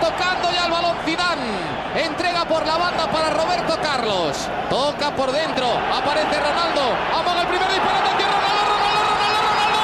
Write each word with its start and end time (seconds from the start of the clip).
tocando 0.00 0.50
ya 0.50 0.66
el 0.66 0.72
balón 0.72 0.96
Zidane. 1.04 1.80
Entrega 1.94 2.44
por 2.44 2.66
la 2.66 2.76
banda 2.76 3.10
para 3.10 3.30
Roberto 3.30 3.78
Carlos. 3.82 4.36
Toca 4.68 5.14
por 5.14 5.30
dentro. 5.32 5.66
Aparece 5.92 6.38
Ronaldo. 6.40 6.82
Amaga 7.18 7.42
el 7.42 7.48
primer 7.48 7.68
disparo. 7.68 8.00
Ronaldo, 8.00 8.62
Ronaldo, 8.70 9.00
Ronaldo, 9.10 9.40
Ronaldo. 9.50 9.80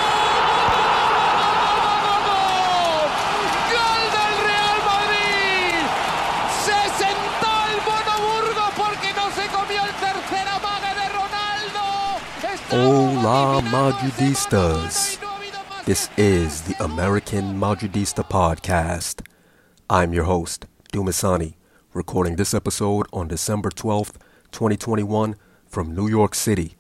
¡Gol 3.75 4.03
del 4.17 4.35
Real 4.47 4.79
Madrid! 4.91 5.83
Se 6.65 6.79
sentó 7.05 7.53
el 7.73 7.79
Bono 7.87 8.17
porque 8.77 9.09
no 9.15 9.27
se 9.31 9.45
comió 9.49 9.81
el 9.85 9.93
tercer 9.95 10.47
amague 10.49 10.95
de 10.95 11.07
Hola 12.77 13.61
Ronaldo. 13.61 13.71
Madridistas. 13.71 15.19
This 15.85 16.09
is 16.17 16.63
the 16.63 16.75
American 16.83 17.59
Madridista 17.59 18.25
podcast. 18.29 19.23
I'm 19.89 20.13
your 20.13 20.25
host, 20.25 20.67
Dumisani, 20.93 21.55
recording 21.95 22.35
this 22.35 22.53
episode 22.53 23.07
on 23.13 23.29
December 23.29 23.71
12th, 23.71 24.17
2021 24.51 25.37
from 25.65 25.95
New 25.95 26.09
York 26.09 26.35
City. 26.35 26.75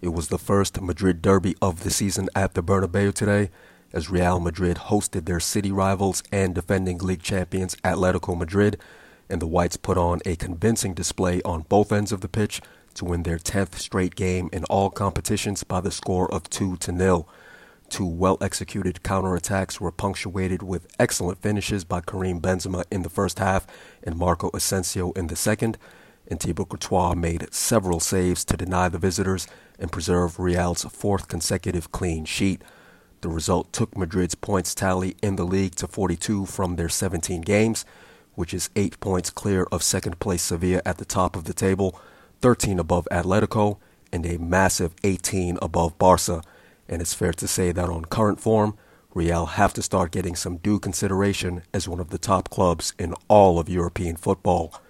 It 0.00 0.08
was 0.08 0.28
the 0.28 0.38
first 0.38 0.80
Madrid 0.80 1.20
derby 1.20 1.54
of 1.60 1.84
the 1.84 1.90
season 1.90 2.30
at 2.34 2.54
the 2.54 2.62
Bernabeu 2.62 3.12
today 3.12 3.50
as 3.92 4.08
Real 4.08 4.40
Madrid 4.40 4.78
hosted 4.88 5.26
their 5.26 5.38
city 5.38 5.70
rivals 5.70 6.22
and 6.32 6.54
defending 6.54 6.96
league 6.96 7.22
champions 7.22 7.76
Atletico 7.84 8.34
Madrid, 8.34 8.80
and 9.28 9.42
the 9.42 9.46
Whites 9.46 9.76
put 9.76 9.98
on 9.98 10.20
a 10.24 10.34
convincing 10.34 10.94
display 10.94 11.42
on 11.42 11.66
both 11.68 11.92
ends 11.92 12.10
of 12.10 12.22
the 12.22 12.28
pitch 12.28 12.62
to 12.94 13.04
win 13.04 13.24
their 13.24 13.38
10th 13.38 13.74
straight 13.74 14.14
game 14.14 14.48
in 14.50 14.64
all 14.64 14.88
competitions 14.88 15.62
by 15.62 15.82
the 15.82 15.90
score 15.90 16.32
of 16.32 16.48
2 16.48 16.78
to 16.78 16.96
0. 16.96 17.26
Two 17.88 18.06
well 18.06 18.36
executed 18.40 19.00
counterattacks 19.02 19.80
were 19.80 19.92
punctuated 19.92 20.62
with 20.62 20.88
excellent 20.98 21.40
finishes 21.40 21.84
by 21.84 22.00
Karim 22.00 22.40
Benzema 22.40 22.84
in 22.90 23.02
the 23.02 23.08
first 23.08 23.38
half 23.38 23.66
and 24.02 24.16
Marco 24.16 24.50
Asensio 24.52 25.12
in 25.12 25.28
the 25.28 25.36
second, 25.36 25.78
and 26.28 26.40
Thibaut 26.40 26.68
Courtois 26.68 27.14
made 27.14 27.52
several 27.54 28.00
saves 28.00 28.44
to 28.46 28.56
deny 28.56 28.88
the 28.88 28.98
visitors 28.98 29.46
and 29.78 29.92
preserve 29.92 30.40
Real's 30.40 30.84
fourth 30.84 31.28
consecutive 31.28 31.92
clean 31.92 32.24
sheet. 32.24 32.62
The 33.20 33.28
result 33.28 33.72
took 33.72 33.96
Madrid's 33.96 34.34
points 34.34 34.74
tally 34.74 35.16
in 35.22 35.36
the 35.36 35.44
league 35.44 35.76
to 35.76 35.86
42 35.86 36.46
from 36.46 36.76
their 36.76 36.88
17 36.88 37.42
games, 37.42 37.84
which 38.34 38.52
is 38.52 38.68
8 38.74 38.98
points 39.00 39.30
clear 39.30 39.64
of 39.70 39.82
second 39.82 40.18
place 40.18 40.42
Sevilla 40.42 40.82
at 40.84 40.98
the 40.98 41.04
top 41.04 41.36
of 41.36 41.44
the 41.44 41.54
table, 41.54 41.98
13 42.40 42.78
above 42.78 43.06
Atletico, 43.10 43.78
and 44.12 44.26
a 44.26 44.38
massive 44.38 44.94
18 45.04 45.58
above 45.62 45.96
Barca 45.98 46.42
and 46.88 47.02
it's 47.02 47.14
fair 47.14 47.32
to 47.32 47.48
say 47.48 47.72
that 47.72 47.88
on 47.88 48.04
current 48.04 48.40
form, 48.40 48.76
Real 49.14 49.46
have 49.46 49.72
to 49.72 49.82
start 49.82 50.12
getting 50.12 50.36
some 50.36 50.58
due 50.58 50.78
consideration 50.78 51.62
as 51.72 51.88
one 51.88 52.00
of 52.00 52.10
the 52.10 52.18
top 52.18 52.50
clubs 52.50 52.92
in 52.98 53.14
all 53.28 53.58
of 53.58 53.68
European 53.68 54.16
football. 54.16 54.80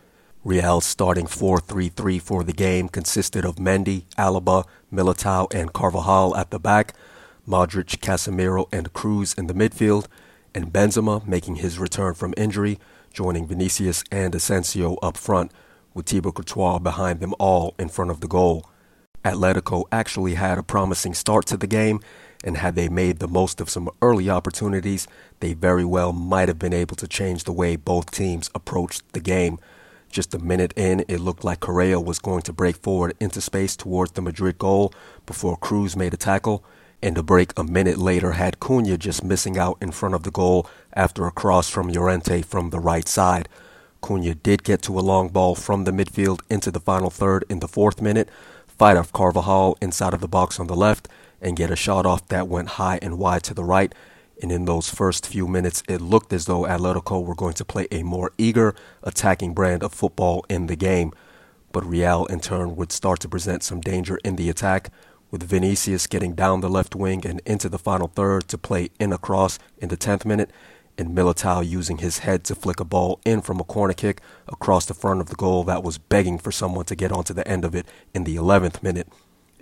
Real's 0.43 0.85
starting 0.85 1.27
4-3-3 1.27 2.21
for 2.21 2.43
the 2.43 2.53
game 2.53 2.89
consisted 2.89 3.45
of 3.45 3.57
Mendy, 3.57 4.05
Alaba, 4.19 4.65
Militao, 4.93 5.53
and 5.55 5.73
Carvajal 5.73 6.37
at 6.37 6.51
the 6.51 6.59
back, 6.59 6.95
Modric, 7.49 7.99
Casemiro, 7.99 8.67
and 8.73 8.93
Kroos 8.93 9.37
in 9.39 9.47
the 9.47 9.55
midfield, 9.55 10.07
and 10.55 10.73
Benzema 10.73 11.27
making 11.27 11.57
his 11.57 11.79
return 11.79 12.15
from 12.15 12.35
injury, 12.37 12.79
joining 13.13 13.47
Vinicius 13.47 14.03
and 14.11 14.35
Asensio 14.35 14.97
up 14.97 15.17
front, 15.17 15.53
with 15.95 16.07
Thibaut 16.07 16.35
Courtois 16.35 16.79
behind 16.79 17.21
them 17.21 17.35
all 17.39 17.75
in 17.79 17.89
front 17.89 18.11
of 18.11 18.21
the 18.21 18.29
goal. 18.29 18.69
Atletico 19.27 19.87
actually 19.91 20.35
had 20.35 20.57
a 20.57 20.63
promising 20.63 21.13
start 21.13 21.47
to 21.47 21.57
the 21.57 21.67
game, 21.67 22.01
and 22.45 22.59
had 22.59 22.77
they 22.77 22.89
made 22.89 23.19
the 23.19 23.27
most 23.27 23.61
of 23.61 23.69
some 23.69 23.91
early 24.01 24.31
opportunities, 24.31 25.09
they 25.41 25.53
very 25.53 25.85
well 25.85 26.13
might 26.13 26.47
have 26.47 26.61
been 26.61 26.73
able 26.73 26.95
to 26.95 27.09
change 27.09 27.43
the 27.43 27.53
way 27.53 27.75
both 27.75 28.13
teams 28.13 28.51
approached 28.55 29.03
the 29.15 29.21
game. 29.21 29.59
Just 30.11 30.33
a 30.33 30.39
minute 30.39 30.73
in, 30.77 31.05
it 31.09 31.19
looked 31.19 31.43
like 31.43 31.59
Correa 31.59 31.99
was 31.99 32.21
going 32.21 32.43
to 32.43 32.53
break 32.53 32.77
forward 32.77 33.17
into 33.19 33.41
space 33.41 33.75
towards 33.75 34.13
the 34.13 34.23
Madrid 34.23 34.59
goal 34.59 34.93
before 35.27 35.59
Kroos 35.59 35.97
made 35.97 36.15
a 36.15 36.17
tackle, 36.17 36.63
and 37.03 37.19
a 37.19 37.23
break 37.25 37.53
a 37.59 37.65
minute 37.65 37.99
later 37.99 38.33
had 38.33 38.61
Cunha 38.61 38.97
just 38.97 39.25
missing 39.25 39.59
out 39.59 39.77
in 39.81 39.91
front 39.91 40.15
of 40.15 40.23
the 40.23 40.31
goal 40.31 40.69
after 40.93 41.27
a 41.27 41.33
cross 41.33 41.69
from 41.69 41.89
Llorente 41.89 42.43
from 42.43 42.71
the 42.71 42.79
right 42.79 43.09
side. 43.09 43.49
Cunha 44.01 44.41
did 44.41 44.63
get 44.63 44.83
to 44.83 44.97
a 44.97 45.03
long 45.03 45.31
ball 45.31 45.57
from 45.57 45.83
the 45.83 45.91
midfield 45.91 46.43
into 46.49 46.71
the 46.71 46.79
final 46.79 47.11
third 47.11 47.45
in 47.49 47.59
the 47.59 47.67
fourth 47.67 48.01
minute, 48.01 48.29
fight 48.79 48.97
off 48.97 49.13
Carvajal 49.13 49.77
inside 49.81 50.15
of 50.15 50.21
the 50.21 50.29
box 50.29 50.61
on 50.61 50.67
the 50.67 50.77
left, 50.77 51.09
and 51.41 51.57
get 51.57 51.71
a 51.71 51.77
shot 51.77 52.07
off 52.07 52.27
that 52.29 52.49
went 52.49 52.71
high 52.71 52.99
and 53.03 53.19
wide 53.19 53.43
to 53.45 53.55
the 53.55 53.65
right. 53.65 53.95
And 54.43 54.53
in 54.53 54.67
those 54.67 54.91
first 54.91 55.27
few 55.27 55.47
minutes, 55.47 55.83
it 55.89 56.01
looked 56.01 56.33
as 56.33 56.45
though 56.45 56.63
Atletico 56.63 57.25
were 57.25 57.35
going 57.35 57.55
to 57.55 57.65
play 57.65 57.87
a 57.91 58.03
more 58.03 58.33
eager, 58.37 58.75
attacking 59.03 59.55
brand 59.55 59.83
of 59.83 59.95
football 59.95 60.45
in 60.49 60.67
the 60.67 60.77
game. 60.77 61.13
But 61.73 61.87
Real, 61.87 62.27
in 62.27 62.41
turn, 62.41 62.77
would 62.77 62.93
start 62.93 63.21
to 63.21 63.29
present 63.29 63.63
some 63.63 63.81
danger 63.81 64.19
in 64.25 64.37
the 64.37 64.51
attack, 64.51 64.91
with 65.31 65.43
Vinicius 65.43 66.07
getting 66.07 66.35
down 66.35 66.61
the 66.61 66.71
left 66.71 66.95
wing 66.95 67.27
and 67.27 67.41
into 67.45 67.69
the 67.69 67.79
final 67.79 68.09
third 68.09 68.49
to 68.49 68.59
play 68.59 68.91
in 69.01 69.13
a 69.13 69.19
cross 69.19 69.59
in 69.79 69.89
the 69.89 69.97
10th 69.97 70.25
minute, 70.25 70.51
and 70.99 71.17
Militao 71.17 71.67
using 71.67 71.99
his 71.99 72.19
head 72.19 72.45
to 72.45 72.55
flick 72.55 72.81
a 72.81 72.85
ball 72.85 73.21
in 73.25 73.43
from 73.43 73.61
a 73.61 73.65
corner 73.65 73.95
kick 73.95 74.21
across 74.49 74.87
the 74.87 74.95
front 74.95 75.21
of 75.21 75.29
the 75.29 75.37
goal 75.37 75.65
that 75.65 75.83
was 75.83 75.99
begging 75.99 76.39
for 76.39 76.53
someone 76.53 76.85
to 76.87 76.97
get 76.97 77.13
onto 77.13 77.35
the 77.35 77.47
end 77.47 77.65
of 77.65 77.75
it 77.75 77.87
in 78.15 78.25
the 78.25 78.37
11th 78.37 78.83
minute. 78.83 79.09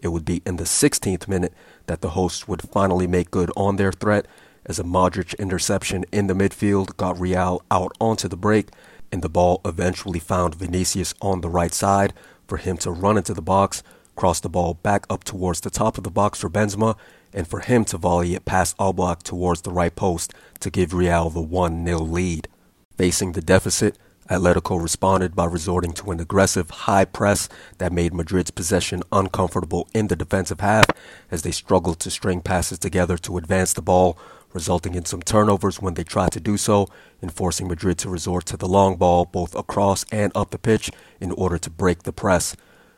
It 0.03 0.09
would 0.09 0.25
be 0.25 0.43
in 0.45 0.57
the 0.57 0.65
16th 0.65 1.27
minute 1.29 1.55
that 1.87 2.01
the 2.01 2.11
hosts 2.11 2.47
would 2.47 2.63
finally 2.63 3.07
make 3.07 3.31
good 3.31 3.51
on 3.57 3.77
their 3.77 3.93
threat 3.93 4.27
as 4.67 4.79
a 4.79 4.85
Modric 4.85 5.39
interception 5.39 6.05
in 6.13 6.27
the 6.27 6.35
midfield 6.35 6.97
got 6.97 7.19
Real 7.19 7.63
out 7.71 7.93
onto 8.01 8.29
the 8.29 8.37
break, 8.37 8.69
and 9.13 9.23
the 9.23 9.29
ball 9.29 9.61
eventually 9.65 10.19
found 10.19 10.55
Vinicius 10.55 11.15
on 11.21 11.41
the 11.41 11.51
right 11.51 11.73
side 11.73 12.13
for 12.47 12.57
him 12.57 12.77
to 12.79 12.91
run 12.91 13.17
into 13.17 13.35
the 13.35 13.43
box, 13.43 13.83
cross 14.17 14.41
the 14.41 14.49
ball 14.49 14.75
back 14.75 15.07
up 15.11 15.25
towards 15.25 15.61
the 15.61 15.71
top 15.71 15.99
of 15.99 16.05
the 16.05 16.11
box 16.11 16.41
for 16.41 16.51
Benzema, 16.51 16.97
and 17.33 17.49
for 17.49 17.61
him 17.61 17.85
to 17.87 17.99
volley 17.99 18.35
it 18.35 18.45
past 18.45 18.77
Oblak 18.79 19.23
towards 19.23 19.63
the 19.63 19.73
right 19.73 19.95
post 19.95 20.33
to 20.61 20.71
give 20.71 20.95
Real 20.95 21.31
the 21.31 21.41
1 21.41 21.85
0 21.85 21.99
lead. 21.99 22.49
Facing 22.97 23.33
the 23.33 23.43
deficit, 23.43 23.99
Atletico 24.31 24.81
responded 24.81 25.37
by 25.37 25.45
resorting 25.45 25.93
to 25.93 26.11
an 26.11 26.19
aggressive 26.19 26.71
high 26.71 27.05
press 27.05 27.49
that 27.79 27.93
made 27.93 28.15
Madrid's 28.15 28.51
possession 28.51 29.03
uncomfortable 29.13 29.87
in 29.93 30.09
the 30.09 30.17
defensive 30.17 30.61
half 30.61 30.87
as 31.31 31.43
they 31.43 31.51
struggled 31.51 32.01
to 32.01 32.11
string 32.11 32.41
passes 32.41 32.79
together 32.79 33.19
to 33.19 33.37
advance 33.37 33.75
the 33.75 33.83
ball, 33.83 34.17
resulting 34.55 34.95
in 34.95 35.05
some 35.05 35.21
turnovers 35.21 35.83
when 35.83 35.95
they 35.95 36.05
tried 36.05 36.33
to 36.33 36.41
do 36.41 36.57
so, 36.57 36.89
and 37.21 37.35
forcing 37.35 37.69
Madrid 37.69 37.99
to 37.99 38.09
resort 38.09 38.47
to 38.47 38.57
the 38.57 38.69
long 38.69 38.97
ball 38.97 39.27
both 39.27 39.55
across 39.55 40.07
and 40.11 40.33
up 40.35 40.51
the 40.51 40.59
pitch 40.59 40.91
in 41.21 41.31
order 41.33 41.59
to 41.59 41.69
break 41.69 42.05
the 42.05 42.13
press. 42.13 42.57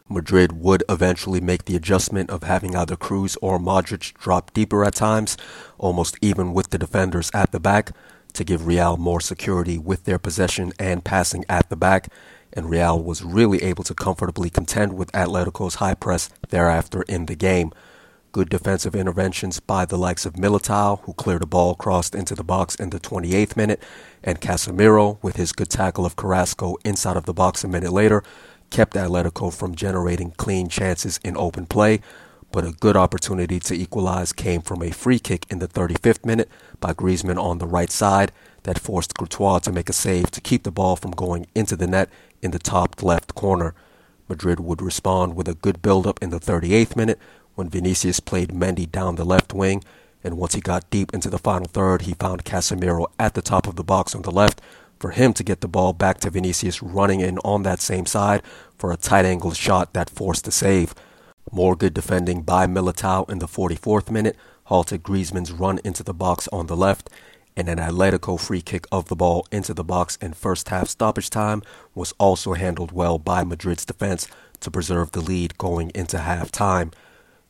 Madrid 0.09 0.53
would 0.53 0.85
eventually 0.89 1.41
make 1.41 1.65
the 1.65 1.77
adjustment 1.77 2.31
of 2.31 2.45
having 2.45 2.77
either 2.77 2.97
Kroos 2.97 3.37
or 3.43 3.59
Modric 3.59 4.15
drop 4.15 4.53
deeper 4.53 4.85
at 4.85 4.95
times, 4.95 5.37
almost 5.79 6.17
even 6.21 6.53
with 6.53 6.71
the 6.71 6.79
defenders 6.79 7.31
at 7.35 7.51
the 7.53 7.61
back, 7.61 7.91
to 8.33 8.45
give 8.45 8.67
Real 8.67 8.97
more 8.97 9.21
security 9.21 9.79
with 9.79 10.05
their 10.05 10.19
possession 10.19 10.73
and 10.79 11.05
passing 11.05 11.45
at 11.49 11.69
the 11.71 11.77
back, 11.77 12.09
and 12.53 12.71
Real 12.71 13.03
was 13.03 13.25
really 13.25 13.63
able 13.63 13.83
to 13.85 13.95
comfortably 13.95 14.51
contend 14.51 14.97
with 14.97 15.11
Atletico's 15.13 15.77
high 15.77 15.95
press 15.95 16.31
thereafter 16.51 17.03
in 17.03 17.27
the 17.27 17.35
game. 17.35 17.73
Good 18.33 18.49
defensive 18.51 18.95
interventions 18.95 19.61
by 19.61 19.87
the 19.87 19.97
likes 19.97 20.27
of 20.27 20.35
Militao, 20.35 21.01
who 21.01 21.15
cleared 21.15 21.43
a 21.43 21.47
ball 21.47 21.75
crossed 21.75 22.15
into 22.15 22.35
the 22.35 22.45
box 22.45 22.75
in 22.75 22.91
the 22.91 23.01
28th 23.01 23.57
minute, 23.57 23.83
and 24.23 24.41
Casemiro, 24.41 25.19
with 25.23 25.37
his 25.37 25.53
good 25.53 25.71
tackle 25.71 26.05
of 26.05 26.17
Carrasco 26.17 26.77
inside 26.85 27.17
of 27.17 27.25
the 27.25 27.35
box 27.35 27.65
a 27.65 27.69
minute 27.69 27.93
later, 27.93 28.23
kept 28.71 28.95
Atletico 28.95 29.53
from 29.53 29.75
generating 29.75 30.33
clean 30.33 30.69
chances 30.69 31.19
in 31.25 31.37
open 31.37 31.67
play, 31.67 32.01
but 32.53 32.65
a 32.65 32.73
good 32.73 32.97
opportunity 32.97 33.61
to 33.61 33.75
equalize 33.75 34.33
came 34.33 34.63
from 34.63 34.83
a 34.83 34.91
free 34.91 35.19
kick 35.19 35.47
in 35.51 35.59
the 35.59 35.69
35th 35.69 36.25
minute 36.25 36.49
by 36.81 36.93
Griezmann 36.93 37.39
on 37.39 37.59
the 37.59 37.67
right 37.67 37.91
side 37.91 38.33
that 38.63 38.79
forced 38.79 39.15
Courtois 39.17 39.61
to 39.61 39.73
make 39.73 39.89
a 39.89 39.93
save 39.93 40.31
to 40.31 40.41
keep 40.41 40.63
the 40.63 40.71
ball 40.71 40.97
from 40.97 41.11
going 41.11 41.47
into 41.55 41.77
the 41.77 41.87
net 41.87 42.09
in 42.43 42.51
the 42.51 42.59
top 42.59 43.03
left 43.03 43.35
corner. 43.35 43.75
Madrid 44.29 44.61
would 44.61 44.83
respond 44.83 45.37
with 45.37 45.49
a 45.49 45.55
good 45.55 45.83
build-up 45.83 46.21
in 46.23 46.31
the 46.31 46.41
38th 46.41 46.97
minute 46.97 47.19
when 47.55 47.69
Vinicius 47.69 48.21
played 48.21 48.51
Mendy 48.51 48.91
down 48.91 49.17
the 49.17 49.25
left 49.25 49.53
wing, 49.55 49.83
and 50.25 50.37
once 50.37 50.55
he 50.55 50.61
got 50.61 50.91
deep 50.91 51.15
into 51.15 51.31
the 51.31 51.39
final 51.39 51.69
third, 51.69 52.03
he 52.03 52.15
found 52.15 52.45
Casemiro 52.45 53.07
at 53.19 53.35
the 53.35 53.43
top 53.43 53.67
of 53.67 53.77
the 53.77 53.85
box 53.85 54.15
on 54.15 54.23
the 54.23 54.33
left 54.33 54.61
for 54.99 55.11
him 55.11 55.33
to 55.35 55.45
get 55.45 55.61
the 55.61 55.69
ball 55.69 55.93
back 55.93 56.19
to 56.21 56.31
Vinicius 56.31 56.83
running 56.83 57.21
in 57.21 57.39
on 57.39 57.63
that 57.63 57.81
same 57.81 58.07
side 58.07 58.43
for 58.79 58.93
a 58.93 58.97
tight 58.97 59.25
angle 59.25 59.53
shot 59.53 59.93
that 59.93 60.11
forced 60.11 60.49
a 60.49 60.51
save. 60.51 60.95
More 61.53 61.77
good 61.77 61.95
defending 61.95 62.43
by 62.43 62.67
Militao 62.67 63.31
in 63.31 63.39
the 63.39 63.47
44th 63.47 64.11
minute 64.11 64.37
halted 64.65 65.03
Griezmann's 65.03 65.53
run 65.53 65.79
into 65.85 66.03
the 66.03 66.15
box 66.15 66.49
on 66.53 66.67
the 66.67 66.77
left, 66.77 67.09
and 67.57 67.69
an 67.69 67.79
Atletico 67.79 68.39
free 68.39 68.61
kick 68.61 68.87
of 68.91 69.07
the 69.09 69.17
ball 69.17 69.47
into 69.51 69.73
the 69.73 69.85
box 69.85 70.17
in 70.17 70.35
first 70.35 70.69
half 70.69 70.89
stoppage 70.89 71.31
time 71.31 71.63
was 71.95 72.13
also 72.19 72.55
handled 72.55 72.93
well 72.93 73.19
by 73.19 73.45
Madrid's 73.45 73.85
defense 73.85 74.29
to 74.61 74.71
preserve 74.71 75.13
the 75.13 75.21
lead 75.21 75.57
going 75.57 75.91
into 75.95 76.19
half 76.19 76.51
time. 76.51 76.91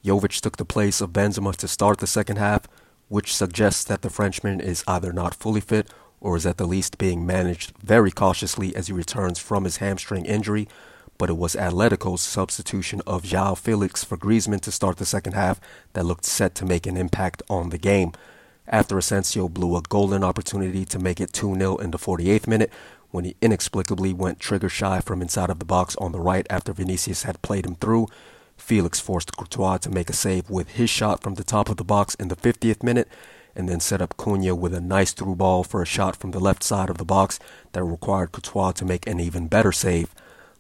Jovic 0.05 0.41
took 0.41 0.59
the 0.59 0.65
place 0.65 1.01
of 1.01 1.13
Benzema 1.13 1.57
to 1.57 1.67
start 1.67 1.99
the 1.99 2.07
second 2.07 2.37
half, 2.37 2.69
which 3.09 3.35
suggests 3.35 3.83
that 3.85 4.03
the 4.03 4.11
Frenchman 4.11 4.61
is 4.61 4.85
either 4.87 5.13
not 5.13 5.35
fully 5.35 5.61
fit 5.61 5.89
or 6.21 6.37
is 6.37 6.47
at 6.47 6.57
the 6.57 6.67
least 6.67 6.99
being 6.99 7.27
managed 7.27 7.73
very 7.79 8.11
cautiously 8.11 8.75
as 8.75 8.87
he 8.87 8.93
returns 8.93 9.39
from 9.39 9.65
his 9.65 9.79
hamstring 9.79 10.25
injury. 10.25 10.69
But 11.19 11.31
it 11.31 11.37
was 11.37 11.57
Atletico's 11.57 12.21
substitution 12.21 13.01
of 13.07 13.23
João 13.23 13.57
Felix 13.57 14.05
for 14.05 14.17
Griezmann 14.19 14.61
to 14.61 14.73
start 14.73 14.99
the 14.99 15.07
second 15.07 15.33
half 15.33 15.61
that 15.95 16.05
looked 16.05 16.25
set 16.25 16.55
to 16.57 16.67
make 16.67 16.87
an 16.87 16.97
impact 16.97 17.43
on 17.49 17.71
the 17.71 17.79
game. 17.79 18.13
After 18.69 18.99
Asensio 18.99 19.49
blew 19.49 19.77
a 19.77 19.83
golden 19.83 20.25
opportunity 20.25 20.85
to 20.87 20.99
make 20.99 21.21
it 21.21 21.33
2 21.33 21.55
0 21.55 21.77
in 21.77 21.93
the 21.93 21.99
48th 21.99 22.47
minute, 22.47 22.73
when 23.11 23.25
he 23.25 23.37
inexplicably 23.41 24.13
went 24.13 24.41
trigger 24.41 24.69
shy 24.69 25.01
from 25.01 25.23
inside 25.23 25.51
of 25.51 25.59
the 25.59 25.65
box 25.65 25.97
on 25.97 26.13
the 26.13 26.21
right 26.21 26.47
after 26.51 26.73
Vinicius 26.73 27.23
had 27.23 27.41
played 27.43 27.65
him 27.65 27.77
through, 27.77 28.09
Felix 28.57 28.99
forced 29.01 29.37
Courtois 29.37 29.79
to 29.79 29.91
make 29.91 30.11
a 30.11 30.15
save 30.15 30.51
with 30.51 30.71
his 30.71 30.91
shot 30.91 31.23
from 31.23 31.35
the 31.35 31.45
top 31.45 31.69
of 31.69 31.77
the 31.77 31.85
box 31.85 32.15
in 32.17 32.29
the 32.29 32.37
50th 32.37 32.83
minute, 32.83 33.09
and 33.57 33.69
then 33.69 33.81
set 33.81 34.03
up 34.03 34.17
Cunha 34.17 34.55
with 34.55 34.75
a 34.75 34.81
nice 34.81 35.13
through 35.13 35.35
ball 35.35 35.65
for 35.65 35.83
a 35.83 35.87
shot 35.87 36.15
from 36.15 36.31
the 36.31 36.39
left 36.39 36.63
side 36.63 36.91
of 36.91 36.99
the 36.99 37.05
box 37.05 37.41
that 37.73 37.83
required 37.83 38.31
Courtois 38.31 38.73
to 38.73 38.85
make 38.85 39.07
an 39.07 39.19
even 39.19 39.49
better 39.49 39.73
save. 39.73 40.15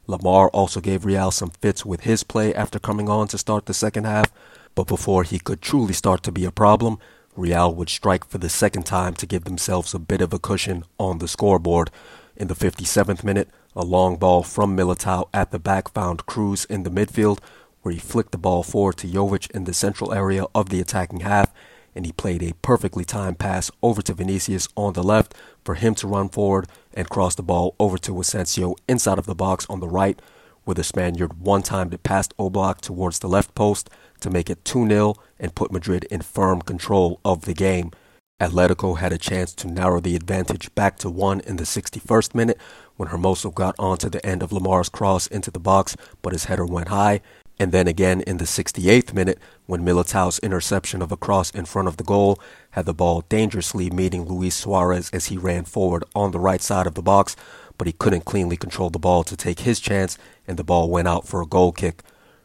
Lemar 0.08 0.48
also 0.52 0.80
gave 0.80 1.04
Real 1.04 1.30
some 1.30 1.50
fits 1.50 1.84
with 1.84 2.00
his 2.00 2.22
play 2.22 2.54
after 2.54 2.78
coming 2.78 3.08
on 3.08 3.28
to 3.28 3.38
start 3.38 3.66
the 3.66 3.74
second 3.74 4.04
half, 4.04 4.32
but 4.74 4.86
before 4.86 5.24
he 5.24 5.38
could 5.38 5.60
truly 5.60 5.92
start 5.92 6.22
to 6.22 6.32
be 6.32 6.44
a 6.44 6.50
problem, 6.50 6.98
Real 7.36 7.74
would 7.74 7.90
strike 7.90 8.26
for 8.26 8.38
the 8.38 8.48
second 8.48 8.84
time 8.84 9.14
to 9.14 9.26
give 9.26 9.44
themselves 9.44 9.92
a 9.92 9.98
bit 9.98 10.22
of 10.22 10.32
a 10.32 10.38
cushion 10.38 10.84
on 10.98 11.18
the 11.18 11.28
scoreboard. 11.28 11.90
In 12.36 12.48
the 12.48 12.54
57th 12.54 13.22
minute, 13.22 13.50
a 13.74 13.84
long 13.84 14.16
ball 14.16 14.42
from 14.42 14.76
Militao 14.76 15.28
at 15.34 15.50
the 15.50 15.58
back 15.58 15.92
found 15.92 16.24
Kroos 16.24 16.64
in 16.70 16.84
the 16.84 16.90
midfield, 16.90 17.40
where 17.82 17.92
he 17.92 18.00
flicked 18.00 18.32
the 18.32 18.38
ball 18.38 18.62
forward 18.62 18.96
to 18.98 19.06
Jovic 19.06 19.50
in 19.50 19.64
the 19.64 19.74
central 19.74 20.14
area 20.14 20.46
of 20.54 20.70
the 20.70 20.80
attacking 20.80 21.20
half 21.20 21.52
and 21.96 22.06
he 22.06 22.12
played 22.12 22.42
a 22.42 22.52
perfectly 22.62 23.04
timed 23.04 23.38
pass 23.38 23.70
over 23.82 24.02
to 24.02 24.12
Vinicius 24.14 24.68
on 24.76 24.92
the 24.92 25.02
left 25.02 25.34
for 25.64 25.74
him 25.74 25.94
to 25.96 26.06
run 26.06 26.28
forward 26.28 26.68
and 26.94 27.08
cross 27.08 27.34
the 27.34 27.42
ball 27.42 27.74
over 27.80 27.98
to 27.98 28.20
Asensio 28.20 28.76
inside 28.86 29.18
of 29.18 29.26
the 29.26 29.34
box 29.34 29.66
on 29.68 29.80
the 29.80 29.88
right, 29.88 30.20
where 30.64 30.74
the 30.74 30.84
Spaniard 30.84 31.40
one 31.40 31.62
timed 31.62 31.94
it 31.94 32.02
past 32.02 32.36
Oblak 32.38 32.80
towards 32.80 33.18
the 33.18 33.28
left 33.28 33.54
post 33.54 33.88
to 34.20 34.30
make 34.30 34.50
it 34.50 34.64
2 34.64 34.86
0 34.86 35.14
and 35.40 35.54
put 35.54 35.72
Madrid 35.72 36.04
in 36.10 36.20
firm 36.20 36.60
control 36.60 37.18
of 37.24 37.46
the 37.46 37.54
game. 37.54 37.90
Atletico 38.38 38.98
had 38.98 39.14
a 39.14 39.18
chance 39.18 39.54
to 39.54 39.66
narrow 39.66 39.98
the 39.98 40.14
advantage 40.14 40.74
back 40.74 40.98
to 40.98 41.08
one 41.08 41.40
in 41.40 41.56
the 41.56 41.64
61st 41.64 42.34
minute 42.34 42.58
when 42.96 43.08
Hermoso 43.08 43.54
got 43.54 43.74
onto 43.78 44.10
the 44.10 44.24
end 44.26 44.42
of 44.42 44.52
Lemar's 44.52 44.90
cross 44.90 45.26
into 45.26 45.50
the 45.50 45.58
box, 45.58 45.96
but 46.20 46.34
his 46.34 46.44
header 46.44 46.66
went 46.66 46.88
high, 46.88 47.22
and 47.58 47.72
then 47.72 47.88
again 47.88 48.20
in 48.22 48.36
the 48.36 48.44
68th 48.44 49.12
minute 49.14 49.38
when 49.66 49.84
Militao's 49.84 50.38
interception 50.40 51.02
of 51.02 51.10
a 51.10 51.16
cross 51.16 51.50
in 51.50 51.64
front 51.64 51.88
of 51.88 51.96
the 51.96 52.04
goal 52.04 52.38
had 52.70 52.86
the 52.86 52.94
ball 52.94 53.22
dangerously 53.28 53.90
meeting 53.90 54.24
Luis 54.24 54.54
Suarez 54.54 55.10
as 55.12 55.26
he 55.26 55.38
ran 55.38 55.64
forward 55.64 56.04
on 56.14 56.32
the 56.32 56.38
right 56.38 56.60
side 56.60 56.86
of 56.86 56.94
the 56.94 57.02
box, 57.02 57.34
but 57.78 57.86
he 57.86 57.92
couldn't 57.92 58.24
cleanly 58.24 58.56
control 58.56 58.90
the 58.90 58.98
ball 58.98 59.24
to 59.24 59.36
take 59.36 59.60
his 59.60 59.80
chance 59.80 60.18
and 60.46 60.56
the 60.56 60.64
ball 60.64 60.90
went 60.90 61.08
out 61.08 61.26
for 61.26 61.40
a 61.40 61.46
goal 61.46 61.72
kick. 61.72 62.02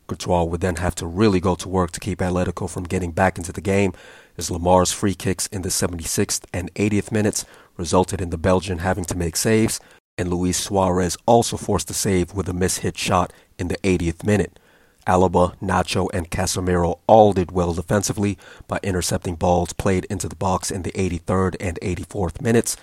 Courtois 0.07 0.43
would 0.43 0.61
then 0.61 0.75
have 0.77 0.95
to 0.95 1.05
really 1.05 1.39
go 1.39 1.55
to 1.55 1.69
work 1.69 1.91
to 1.91 1.99
keep 1.99 2.19
Atletico 2.19 2.69
from 2.69 2.83
getting 2.83 3.11
back 3.11 3.37
into 3.37 3.53
the 3.53 3.61
game 3.61 3.93
as 4.37 4.51
Lemar's 4.51 4.91
free 4.91 5.13
kicks 5.13 5.47
in 5.47 5.61
the 5.61 5.69
76th 5.69 6.43
and 6.53 6.73
80th 6.73 7.11
minutes 7.11 7.45
resulted 7.77 8.21
in 8.21 8.29
the 8.29 8.37
Belgian 8.37 8.79
having 8.79 9.05
to 9.05 9.15
make 9.15 9.35
saves, 9.35 9.79
and 10.17 10.29
Luis 10.29 10.57
Suarez 10.57 11.17
also 11.25 11.57
forced 11.57 11.89
a 11.89 11.93
save 11.93 12.33
with 12.33 12.49
a 12.49 12.53
mishit 12.53 12.97
shot 12.97 13.31
in 13.57 13.69
the 13.69 13.77
80th 13.77 14.25
minute. 14.25 14.59
Alaba, 15.07 15.55
Nacho, 15.59 16.09
and 16.13 16.29
Casemiro 16.29 16.99
all 17.07 17.33
did 17.33 17.51
well 17.51 17.73
defensively 17.73 18.37
by 18.67 18.79
intercepting 18.83 19.35
balls 19.35 19.73
played 19.73 20.05
into 20.05 20.27
the 20.27 20.35
box 20.35 20.71
in 20.71 20.83
the 20.83 20.91
83rd 20.91 21.55
and 21.59 21.79
84th 21.81 22.41
minutes. 22.41 22.77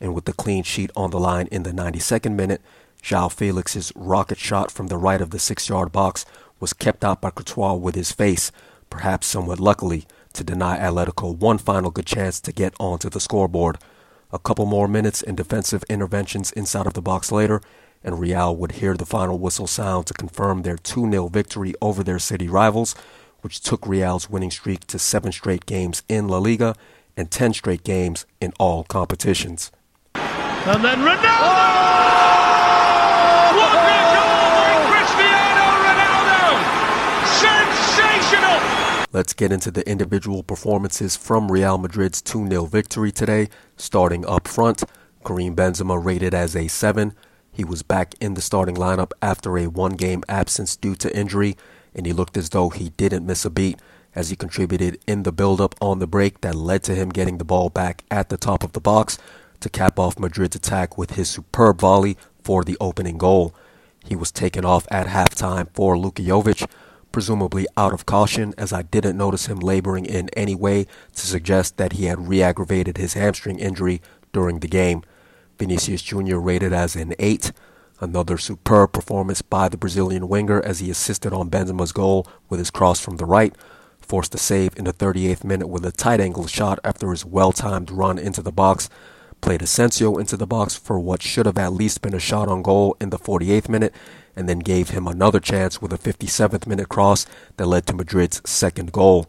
And 0.00 0.14
with 0.14 0.24
the 0.24 0.32
clean 0.32 0.62
sheet 0.62 0.90
on 0.96 1.10
the 1.10 1.20
line 1.20 1.48
in 1.50 1.62
the 1.62 1.72
92nd 1.72 2.34
minute, 2.34 2.60
João 3.02 3.30
Felix's 3.30 3.92
rocket 3.94 4.38
shot 4.38 4.70
from 4.70 4.86
the 4.86 4.96
right 4.96 5.20
of 5.20 5.30
the 5.30 5.38
six 5.38 5.68
yard 5.68 5.92
box 5.92 6.24
was 6.58 6.72
kept 6.72 7.04
out 7.04 7.20
by 7.20 7.30
Courtois 7.30 7.74
with 7.74 7.94
his 7.94 8.12
face, 8.12 8.50
perhaps 8.88 9.26
somewhat 9.26 9.60
luckily, 9.60 10.06
to 10.32 10.42
deny 10.42 10.78
Atletico 10.78 11.36
one 11.36 11.58
final 11.58 11.90
good 11.90 12.06
chance 12.06 12.40
to 12.40 12.52
get 12.52 12.74
onto 12.80 13.10
the 13.10 13.20
scoreboard. 13.20 13.78
A 14.32 14.38
couple 14.38 14.66
more 14.66 14.88
minutes 14.88 15.22
and 15.22 15.36
defensive 15.36 15.84
interventions 15.88 16.50
inside 16.52 16.86
of 16.86 16.94
the 16.94 17.02
box 17.02 17.30
later, 17.30 17.60
and 18.04 18.20
Real 18.20 18.54
would 18.54 18.72
hear 18.72 18.94
the 18.94 19.06
final 19.06 19.38
whistle 19.38 19.66
sound 19.66 20.06
to 20.06 20.14
confirm 20.14 20.62
their 20.62 20.76
2 20.76 21.10
0 21.10 21.28
victory 21.28 21.74
over 21.80 22.04
their 22.04 22.18
city 22.18 22.46
rivals, 22.48 22.94
which 23.40 23.60
took 23.60 23.86
Real's 23.86 24.28
winning 24.28 24.50
streak 24.50 24.86
to 24.88 24.98
seven 24.98 25.32
straight 25.32 25.64
games 25.64 26.02
in 26.08 26.28
La 26.28 26.38
Liga 26.38 26.76
and 27.16 27.30
10 27.30 27.54
straight 27.54 27.82
games 27.82 28.26
in 28.40 28.52
all 28.58 28.84
competitions. 28.84 29.72
And 30.14 30.84
then 30.84 30.98
Ronaldo! 30.98 31.24
Oh! 31.40 31.84
What 33.56 33.72
a 33.72 34.00
goal 34.14 34.48
by 34.58 34.72
Cristiano 34.90 35.66
Ronaldo! 35.84 36.40
Sensational! 37.40 39.06
Let's 39.12 39.32
get 39.32 39.52
into 39.52 39.70
the 39.70 39.88
individual 39.88 40.42
performances 40.42 41.16
from 41.16 41.50
Real 41.50 41.78
Madrid's 41.78 42.20
2 42.20 42.48
0 42.48 42.66
victory 42.66 43.12
today, 43.12 43.48
starting 43.76 44.26
up 44.26 44.46
front. 44.46 44.84
Karim 45.24 45.56
Benzema 45.56 46.02
rated 46.02 46.34
as 46.34 46.54
a 46.54 46.68
7. 46.68 47.14
He 47.54 47.62
was 47.64 47.84
back 47.84 48.14
in 48.20 48.34
the 48.34 48.40
starting 48.40 48.74
lineup 48.74 49.12
after 49.22 49.56
a 49.56 49.68
one 49.68 49.92
game 49.92 50.24
absence 50.28 50.74
due 50.74 50.96
to 50.96 51.16
injury, 51.16 51.56
and 51.94 52.04
he 52.04 52.12
looked 52.12 52.36
as 52.36 52.50
though 52.50 52.68
he 52.70 52.88
didn't 52.90 53.24
miss 53.24 53.44
a 53.44 53.50
beat 53.50 53.78
as 54.12 54.30
he 54.30 54.36
contributed 54.36 54.98
in 55.06 55.22
the 55.22 55.30
build 55.30 55.60
up 55.60 55.76
on 55.80 56.00
the 56.00 56.06
break 56.08 56.40
that 56.40 56.56
led 56.56 56.82
to 56.82 56.96
him 56.96 57.10
getting 57.10 57.38
the 57.38 57.44
ball 57.44 57.70
back 57.70 58.02
at 58.10 58.28
the 58.28 58.36
top 58.36 58.64
of 58.64 58.72
the 58.72 58.80
box 58.80 59.18
to 59.60 59.68
cap 59.68 60.00
off 60.00 60.18
Madrid's 60.18 60.56
attack 60.56 60.98
with 60.98 61.12
his 61.12 61.30
superb 61.30 61.80
volley 61.80 62.16
for 62.42 62.64
the 62.64 62.76
opening 62.80 63.18
goal. 63.18 63.54
He 64.04 64.16
was 64.16 64.32
taken 64.32 64.64
off 64.64 64.88
at 64.90 65.06
halftime 65.06 65.68
for 65.74 65.96
Luka 65.96 66.22
Jovic, 66.22 66.68
presumably 67.12 67.68
out 67.76 67.92
of 67.92 68.04
caution, 68.04 68.52
as 68.58 68.72
I 68.72 68.82
didn't 68.82 69.16
notice 69.16 69.46
him 69.46 69.60
laboring 69.60 70.06
in 70.06 70.28
any 70.30 70.56
way 70.56 70.88
to 71.14 71.26
suggest 71.26 71.76
that 71.76 71.92
he 71.92 72.06
had 72.06 72.26
re 72.28 72.42
aggravated 72.42 72.96
his 72.96 73.14
hamstring 73.14 73.60
injury 73.60 74.02
during 74.32 74.58
the 74.58 74.66
game. 74.66 75.04
Vinicius 75.58 76.02
Jr. 76.02 76.36
rated 76.36 76.72
as 76.72 76.96
an 76.96 77.14
8. 77.18 77.52
Another 78.00 78.36
superb 78.38 78.92
performance 78.92 79.40
by 79.40 79.68
the 79.68 79.76
Brazilian 79.76 80.28
winger 80.28 80.60
as 80.62 80.80
he 80.80 80.90
assisted 80.90 81.32
on 81.32 81.48
Benzema's 81.48 81.92
goal 81.92 82.26
with 82.48 82.58
his 82.58 82.70
cross 82.70 83.00
from 83.00 83.16
the 83.16 83.24
right, 83.24 83.54
forced 84.00 84.34
a 84.34 84.38
save 84.38 84.76
in 84.76 84.84
the 84.84 84.92
38th 84.92 85.44
minute 85.44 85.68
with 85.68 85.84
a 85.86 85.92
tight 85.92 86.20
angle 86.20 86.46
shot 86.46 86.78
after 86.84 87.10
his 87.10 87.24
well 87.24 87.52
timed 87.52 87.90
run 87.90 88.18
into 88.18 88.42
the 88.42 88.52
box, 88.52 88.90
played 89.40 89.62
Asensio 89.62 90.16
into 90.16 90.36
the 90.36 90.46
box 90.46 90.74
for 90.74 90.98
what 90.98 91.22
should 91.22 91.46
have 91.46 91.58
at 91.58 91.72
least 91.72 92.02
been 92.02 92.14
a 92.14 92.18
shot 92.18 92.48
on 92.48 92.62
goal 92.62 92.96
in 93.00 93.10
the 93.10 93.18
48th 93.18 93.68
minute, 93.68 93.94
and 94.34 94.48
then 94.48 94.58
gave 94.58 94.90
him 94.90 95.06
another 95.06 95.38
chance 95.38 95.80
with 95.80 95.92
a 95.92 95.98
57th 95.98 96.66
minute 96.66 96.88
cross 96.88 97.26
that 97.56 97.66
led 97.66 97.86
to 97.86 97.94
Madrid's 97.94 98.42
second 98.44 98.90
goal. 98.90 99.26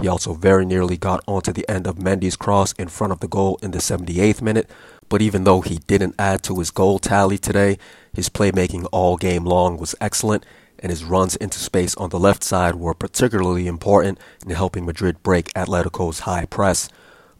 He 0.00 0.08
also 0.08 0.32
very 0.32 0.64
nearly 0.64 0.96
got 0.96 1.22
onto 1.26 1.52
the 1.52 1.68
end 1.68 1.86
of 1.86 1.96
Mendy's 1.96 2.36
cross 2.36 2.72
in 2.72 2.88
front 2.88 3.12
of 3.12 3.20
the 3.20 3.28
goal 3.28 3.58
in 3.62 3.72
the 3.72 3.78
78th 3.78 4.40
minute, 4.40 4.70
but 5.10 5.20
even 5.20 5.44
though 5.44 5.60
he 5.60 5.78
didn't 5.86 6.14
add 6.18 6.42
to 6.44 6.58
his 6.58 6.70
goal 6.70 6.98
tally 6.98 7.36
today, 7.36 7.76
his 8.14 8.30
playmaking 8.30 8.88
all 8.92 9.18
game 9.18 9.44
long 9.44 9.76
was 9.76 9.94
excellent, 10.00 10.46
and 10.78 10.88
his 10.88 11.04
runs 11.04 11.36
into 11.36 11.58
space 11.58 11.94
on 11.96 12.08
the 12.08 12.18
left 12.18 12.42
side 12.42 12.76
were 12.76 12.94
particularly 12.94 13.66
important 13.66 14.18
in 14.42 14.54
helping 14.54 14.86
Madrid 14.86 15.22
break 15.22 15.52
Atletico's 15.52 16.20
high 16.20 16.46
press. 16.46 16.88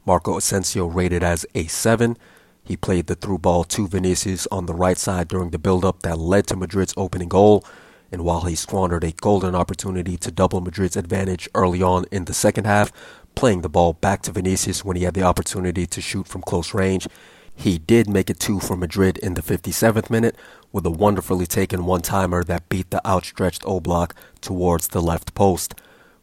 Marco 0.04 0.36
Asensio 0.36 0.84
rated 0.86 1.22
as 1.22 1.46
a 1.54 1.66
7. 1.66 2.18
He 2.62 2.76
played 2.76 3.06
the 3.06 3.14
through 3.14 3.38
ball 3.38 3.64
to 3.64 3.88
Vinicius 3.88 4.46
on 4.52 4.66
the 4.66 4.74
right 4.74 4.98
side 4.98 5.28
during 5.28 5.48
the 5.50 5.58
build-up 5.58 6.02
that 6.02 6.18
led 6.18 6.46
to 6.48 6.56
Madrid's 6.56 6.94
opening 6.96 7.28
goal, 7.28 7.64
and 8.12 8.24
while 8.24 8.42
he 8.42 8.54
squandered 8.54 9.04
a 9.04 9.12
golden 9.12 9.54
opportunity 9.54 10.16
to 10.16 10.30
double 10.30 10.60
Madrid's 10.60 10.96
advantage 10.96 11.48
early 11.54 11.82
on 11.82 12.04
in 12.10 12.24
the 12.24 12.34
second 12.34 12.64
half, 12.66 12.92
playing 13.34 13.62
the 13.62 13.68
ball 13.68 13.92
back 13.92 14.22
to 14.22 14.32
Vinicius 14.32 14.84
when 14.84 14.96
he 14.96 15.04
had 15.04 15.14
the 15.14 15.22
opportunity 15.22 15.86
to 15.86 16.00
shoot 16.00 16.26
from 16.26 16.42
close 16.42 16.74
range, 16.74 17.06
he 17.54 17.78
did 17.78 18.08
make 18.08 18.30
it 18.30 18.40
two 18.40 18.58
for 18.58 18.76
Madrid 18.76 19.18
in 19.18 19.34
the 19.34 19.42
57th 19.42 20.08
minute 20.08 20.34
with 20.72 20.86
a 20.86 20.90
wonderfully 20.90 21.46
taken 21.46 21.84
one 21.84 22.00
timer 22.00 22.42
that 22.44 22.68
beat 22.68 22.90
the 22.90 23.06
outstretched 23.06 23.62
Oblak 23.62 24.12
towards 24.40 24.88
the 24.88 25.02
left 25.02 25.34
post. 25.34 25.74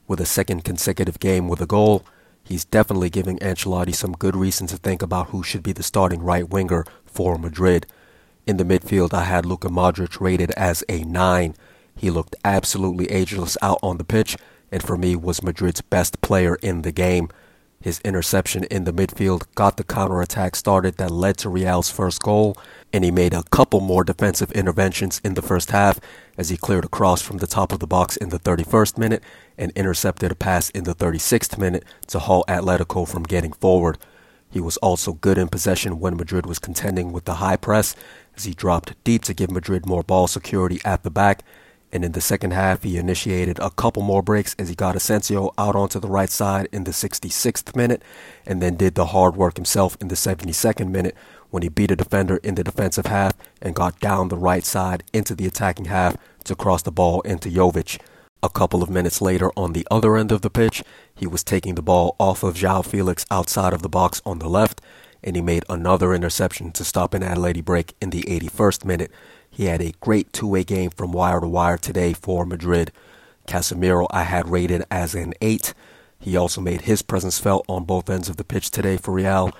With 0.07 0.19
a 0.19 0.25
second 0.25 0.63
consecutive 0.63 1.19
game 1.19 1.47
with 1.47 1.61
a 1.61 1.67
goal, 1.67 2.05
he's 2.43 2.65
definitely 2.65 3.09
giving 3.09 3.37
Ancelotti 3.39 3.93
some 3.93 4.13
good 4.13 4.35
reason 4.35 4.65
to 4.67 4.77
think 4.77 5.01
about 5.01 5.27
who 5.27 5.43
should 5.43 5.63
be 5.63 5.73
the 5.73 5.83
starting 5.83 6.23
right 6.23 6.49
winger 6.49 6.85
for 7.05 7.37
Madrid. 7.37 7.85
In 8.47 8.57
the 8.57 8.63
midfield, 8.63 9.13
I 9.13 9.25
had 9.25 9.45
Luka 9.45 9.67
Modric 9.67 10.21
rated 10.21 10.51
as 10.51 10.83
a 10.87 11.03
9. 11.03 11.53
He 11.97 12.09
looked 12.09 12.35
absolutely 12.45 13.11
ageless 13.11 13.57
out 13.61 13.79
on 13.81 13.97
the 13.97 14.03
pitch, 14.03 14.37
and 14.71 14.83
for 14.83 14.97
me 14.97 15.15
was 15.15 15.43
Madrid's 15.43 15.81
best 15.81 16.21
player 16.21 16.55
in 16.61 16.83
the 16.83 16.91
game. 16.91 17.29
His 17.79 17.99
interception 18.03 18.63
in 18.65 18.85
the 18.85 18.93
midfield 18.93 19.43
got 19.55 19.77
the 19.77 19.83
counterattack 19.83 20.55
started 20.55 20.97
that 20.97 21.11
led 21.11 21.37
to 21.39 21.49
Real's 21.49 21.89
first 21.91 22.21
goal, 22.21 22.57
and 22.91 23.03
he 23.03 23.11
made 23.11 23.33
a 23.33 23.43
couple 23.43 23.79
more 23.79 24.03
defensive 24.03 24.51
interventions 24.51 25.21
in 25.23 25.35
the 25.35 25.41
first 25.41 25.71
half 25.71 25.99
as 26.37 26.49
he 26.49 26.57
cleared 26.57 26.85
a 26.85 26.89
cross 26.89 27.21
from 27.21 27.37
the 27.37 27.47
top 27.47 27.71
of 27.71 27.79
the 27.79 27.87
box 27.87 28.17
in 28.17 28.29
the 28.29 28.39
31st 28.39 28.97
minute 28.97 29.23
and 29.57 29.71
intercepted 29.75 30.31
a 30.31 30.35
pass 30.35 30.69
in 30.71 30.85
the 30.85 30.95
36th 30.95 31.57
minute 31.57 31.83
to 32.07 32.19
halt 32.19 32.47
Atletico 32.47 33.07
from 33.07 33.23
getting 33.23 33.53
forward. 33.53 33.97
He 34.49 34.59
was 34.59 34.77
also 34.77 35.13
good 35.13 35.37
in 35.37 35.47
possession 35.47 35.99
when 35.99 36.17
Madrid 36.17 36.45
was 36.45 36.59
contending 36.59 37.11
with 37.11 37.25
the 37.25 37.35
high 37.35 37.57
press, 37.57 37.95
as 38.35 38.45
he 38.45 38.53
dropped 38.53 39.01
deep 39.03 39.23
to 39.23 39.33
give 39.33 39.51
Madrid 39.51 39.85
more 39.85 40.03
ball 40.03 40.27
security 40.27 40.79
at 40.83 41.03
the 41.03 41.11
back. 41.11 41.43
And 41.91 42.03
in 42.03 42.11
the 42.11 42.21
second 42.21 42.51
half, 42.51 42.83
he 42.83 42.97
initiated 42.97 43.59
a 43.59 43.69
couple 43.69 44.03
more 44.03 44.21
breaks 44.21 44.55
as 44.59 44.67
he 44.69 44.75
got 44.75 44.95
Asensio 44.95 45.53
out 45.57 45.75
onto 45.75 45.99
the 45.99 46.09
right 46.09 46.29
side 46.29 46.67
in 46.71 46.83
the 46.83 46.91
66th 46.91 47.75
minute, 47.75 48.03
and 48.45 48.61
then 48.61 48.75
did 48.75 48.95
the 48.95 49.07
hard 49.07 49.37
work 49.37 49.55
himself 49.55 49.97
in 50.01 50.09
the 50.09 50.15
72nd 50.15 50.89
minute 50.89 51.15
when 51.49 51.63
he 51.63 51.69
beat 51.69 51.91
a 51.91 51.95
defender 51.95 52.37
in 52.37 52.55
the 52.55 52.63
defensive 52.63 53.05
half 53.05 53.33
and 53.61 53.75
got 53.75 53.99
down 53.99 54.27
the 54.27 54.37
right 54.37 54.65
side 54.65 55.03
into 55.13 55.33
the 55.33 55.47
attacking 55.47 55.85
half 55.85 56.17
to 56.43 56.55
cross 56.55 56.81
the 56.81 56.91
ball 56.91 57.21
into 57.21 57.49
Jovic. 57.49 57.99
A 58.43 58.49
couple 58.49 58.83
of 58.83 58.89
minutes 58.89 59.21
later, 59.21 59.51
on 59.57 59.73
the 59.73 59.87
other 59.89 60.15
end 60.15 60.31
of 60.31 60.41
the 60.41 60.49
pitch, 60.49 60.83
he 61.15 61.25
was 61.25 61.43
taking 61.43 61.75
the 61.75 61.81
ball 61.81 62.15
off 62.19 62.43
of 62.43 62.55
João 62.55 62.85
Felix 62.85 63.25
outside 63.31 63.73
of 63.73 63.81
the 63.81 63.89
box 63.89 64.21
on 64.25 64.39
the 64.39 64.49
left, 64.49 64.79
and 65.23 65.35
he 65.35 65.41
made 65.41 65.65
another 65.67 66.13
interception 66.13 66.71
to 66.73 66.83
stop 66.83 67.13
an 67.13 67.23
Atleti 67.23 67.65
break 67.65 67.95
in 67.99 68.11
the 68.11 68.21
81st 68.23 68.85
minute. 68.85 69.11
He 69.57 69.65
had 69.65 69.81
a 69.81 69.95
great 70.01 70.31
two 70.31 70.45
way 70.45 70.63
game 70.63 70.91
from 70.91 71.11
wire 71.11 71.39
to 71.39 71.47
wire 71.47 71.79
today 71.79 72.13
for 72.13 72.45
Madrid. 72.45 72.91
Casemiro, 73.47 74.05
I 74.11 74.21
had 74.21 74.47
rated 74.47 74.83
as 74.91 75.15
an 75.15 75.33
8. 75.41 75.73
He 76.19 76.37
also 76.37 76.61
made 76.61 76.81
his 76.81 77.01
presence 77.01 77.39
felt 77.39 77.65
on 77.67 77.83
both 77.83 78.07
ends 78.07 78.29
of 78.29 78.37
the 78.37 78.43
pitch 78.43 78.69
today 78.69 78.97
for 78.97 79.15
Real, 79.15 79.51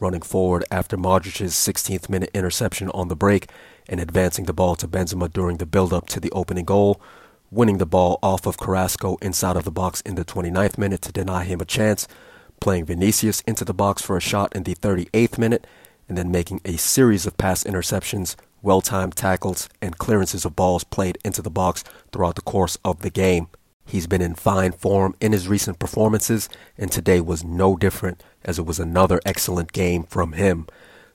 running 0.00 0.22
forward 0.22 0.64
after 0.72 0.96
Modric's 0.96 1.54
16th 1.54 2.08
minute 2.08 2.30
interception 2.34 2.90
on 2.90 3.06
the 3.06 3.14
break 3.14 3.48
and 3.88 4.00
advancing 4.00 4.46
the 4.46 4.52
ball 4.52 4.74
to 4.74 4.88
Benzema 4.88 5.32
during 5.32 5.58
the 5.58 5.66
build 5.66 5.92
up 5.92 6.08
to 6.08 6.18
the 6.18 6.32
opening 6.32 6.64
goal 6.64 7.00
winning 7.52 7.78
the 7.78 7.86
ball 7.86 8.18
off 8.24 8.46
of 8.46 8.58
Carrasco 8.58 9.16
inside 9.22 9.56
of 9.56 9.62
the 9.62 9.70
box 9.70 10.00
in 10.00 10.16
the 10.16 10.24
29th 10.24 10.76
minute 10.76 11.00
to 11.02 11.12
deny 11.12 11.44
him 11.44 11.60
a 11.60 11.64
chance, 11.64 12.08
playing 12.60 12.86
Vinicius 12.86 13.40
into 13.42 13.64
the 13.64 13.72
box 13.72 14.02
for 14.02 14.16
a 14.16 14.20
shot 14.20 14.56
in 14.56 14.64
the 14.64 14.74
38th 14.74 15.38
minute, 15.38 15.64
and 16.08 16.18
then 16.18 16.30
making 16.30 16.60
a 16.64 16.76
series 16.76 17.26
of 17.26 17.36
pass 17.36 17.64
interceptions, 17.64 18.36
well 18.62 18.80
timed 18.80 19.16
tackles, 19.16 19.68
and 19.80 19.98
clearances 19.98 20.44
of 20.44 20.56
balls 20.56 20.84
played 20.84 21.18
into 21.24 21.42
the 21.42 21.50
box 21.50 21.84
throughout 22.12 22.34
the 22.34 22.42
course 22.42 22.78
of 22.84 23.00
the 23.00 23.10
game. 23.10 23.48
He's 23.86 24.06
been 24.06 24.22
in 24.22 24.34
fine 24.34 24.72
form 24.72 25.14
in 25.20 25.32
his 25.32 25.48
recent 25.48 25.78
performances, 25.78 26.48
and 26.78 26.90
today 26.90 27.20
was 27.20 27.44
no 27.44 27.76
different 27.76 28.22
as 28.44 28.58
it 28.58 28.66
was 28.66 28.78
another 28.78 29.20
excellent 29.26 29.72
game 29.72 30.04
from 30.04 30.32
him. 30.32 30.66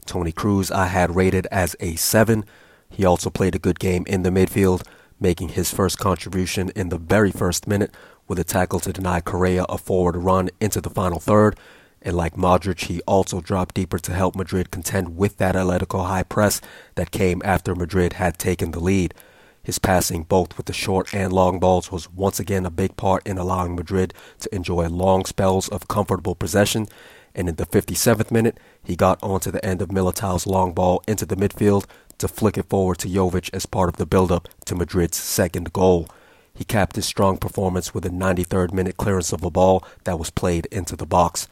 Toni 0.05 0.31
Kroos 0.31 0.71
I 0.71 0.87
had 0.87 1.15
rated 1.15 1.47
as 1.51 1.75
a 1.79 1.95
7. 1.95 2.45
He 2.89 3.05
also 3.05 3.29
played 3.29 3.55
a 3.55 3.59
good 3.59 3.79
game 3.79 4.05
in 4.07 4.23
the 4.23 4.29
midfield, 4.29 4.83
making 5.19 5.49
his 5.49 5.73
first 5.73 5.99
contribution 5.99 6.71
in 6.75 6.89
the 6.89 6.97
very 6.97 7.31
first 7.31 7.67
minute 7.67 7.93
with 8.27 8.39
a 8.39 8.43
tackle 8.43 8.79
to 8.79 8.93
deny 8.93 9.19
Correa 9.19 9.65
a 9.67 9.77
forward 9.77 10.15
run 10.15 10.49
into 10.59 10.79
the 10.79 10.89
final 10.89 11.19
third. 11.19 11.57
And 12.01 12.15
like 12.15 12.35
Modric, 12.35 12.85
he 12.85 13.01
also 13.01 13.41
dropped 13.41 13.75
deeper 13.75 13.99
to 13.99 14.13
help 14.13 14.35
Madrid 14.35 14.71
contend 14.71 15.17
with 15.17 15.37
that 15.37 15.55
Atletico 15.55 16.07
high 16.07 16.23
press 16.23 16.61
that 16.95 17.11
came 17.11 17.41
after 17.43 17.75
Madrid 17.75 18.13
had 18.13 18.37
taken 18.37 18.71
the 18.71 18.79
lead. 18.79 19.13
His 19.61 19.79
passing, 19.79 20.23
both 20.23 20.55
with 20.57 20.65
the 20.67 20.73
short 20.73 21.13
and 21.13 21.33
long 21.33 21.59
balls, 21.59 21.91
was 21.91 22.09
once 22.09 22.39
again 22.39 22.65
a 22.65 22.71
big 22.71 22.95
part 22.95 23.27
in 23.27 23.37
allowing 23.37 23.75
Madrid 23.75 24.13
to 24.39 24.55
enjoy 24.55 24.87
long 24.87 25.25
spells 25.25 25.67
of 25.67 25.87
comfortable 25.87 26.35
possession. 26.35 26.87
And 27.35 27.49
in 27.49 27.55
the 27.55 27.65
57th 27.65 28.31
minute, 28.31 28.57
he 28.83 28.95
got 28.95 29.21
onto 29.21 29.51
the 29.51 29.63
end 29.63 29.81
of 29.81 29.91
Militao's 29.91 30.47
long 30.47 30.73
ball 30.73 31.03
into 31.07 31.25
the 31.25 31.35
midfield 31.35 31.85
to 32.17 32.27
flick 32.27 32.57
it 32.57 32.69
forward 32.69 32.97
to 32.99 33.07
Jovic 33.07 33.49
as 33.53 33.65
part 33.65 33.89
of 33.89 33.97
the 33.97 34.05
build-up 34.05 34.47
to 34.65 34.75
Madrid's 34.75 35.17
second 35.17 35.71
goal. 35.73 36.07
He 36.53 36.63
capped 36.63 36.95
his 36.95 37.05
strong 37.05 37.37
performance 37.37 37.93
with 37.93 38.05
a 38.05 38.09
93rd 38.09 38.73
minute 38.73 38.97
clearance 38.97 39.31
of 39.31 39.43
a 39.43 39.51
ball 39.51 39.83
that 40.05 40.17
was 40.19 40.29
played 40.29 40.65
into 40.71 40.95
the 40.95 41.05
box. 41.05 41.47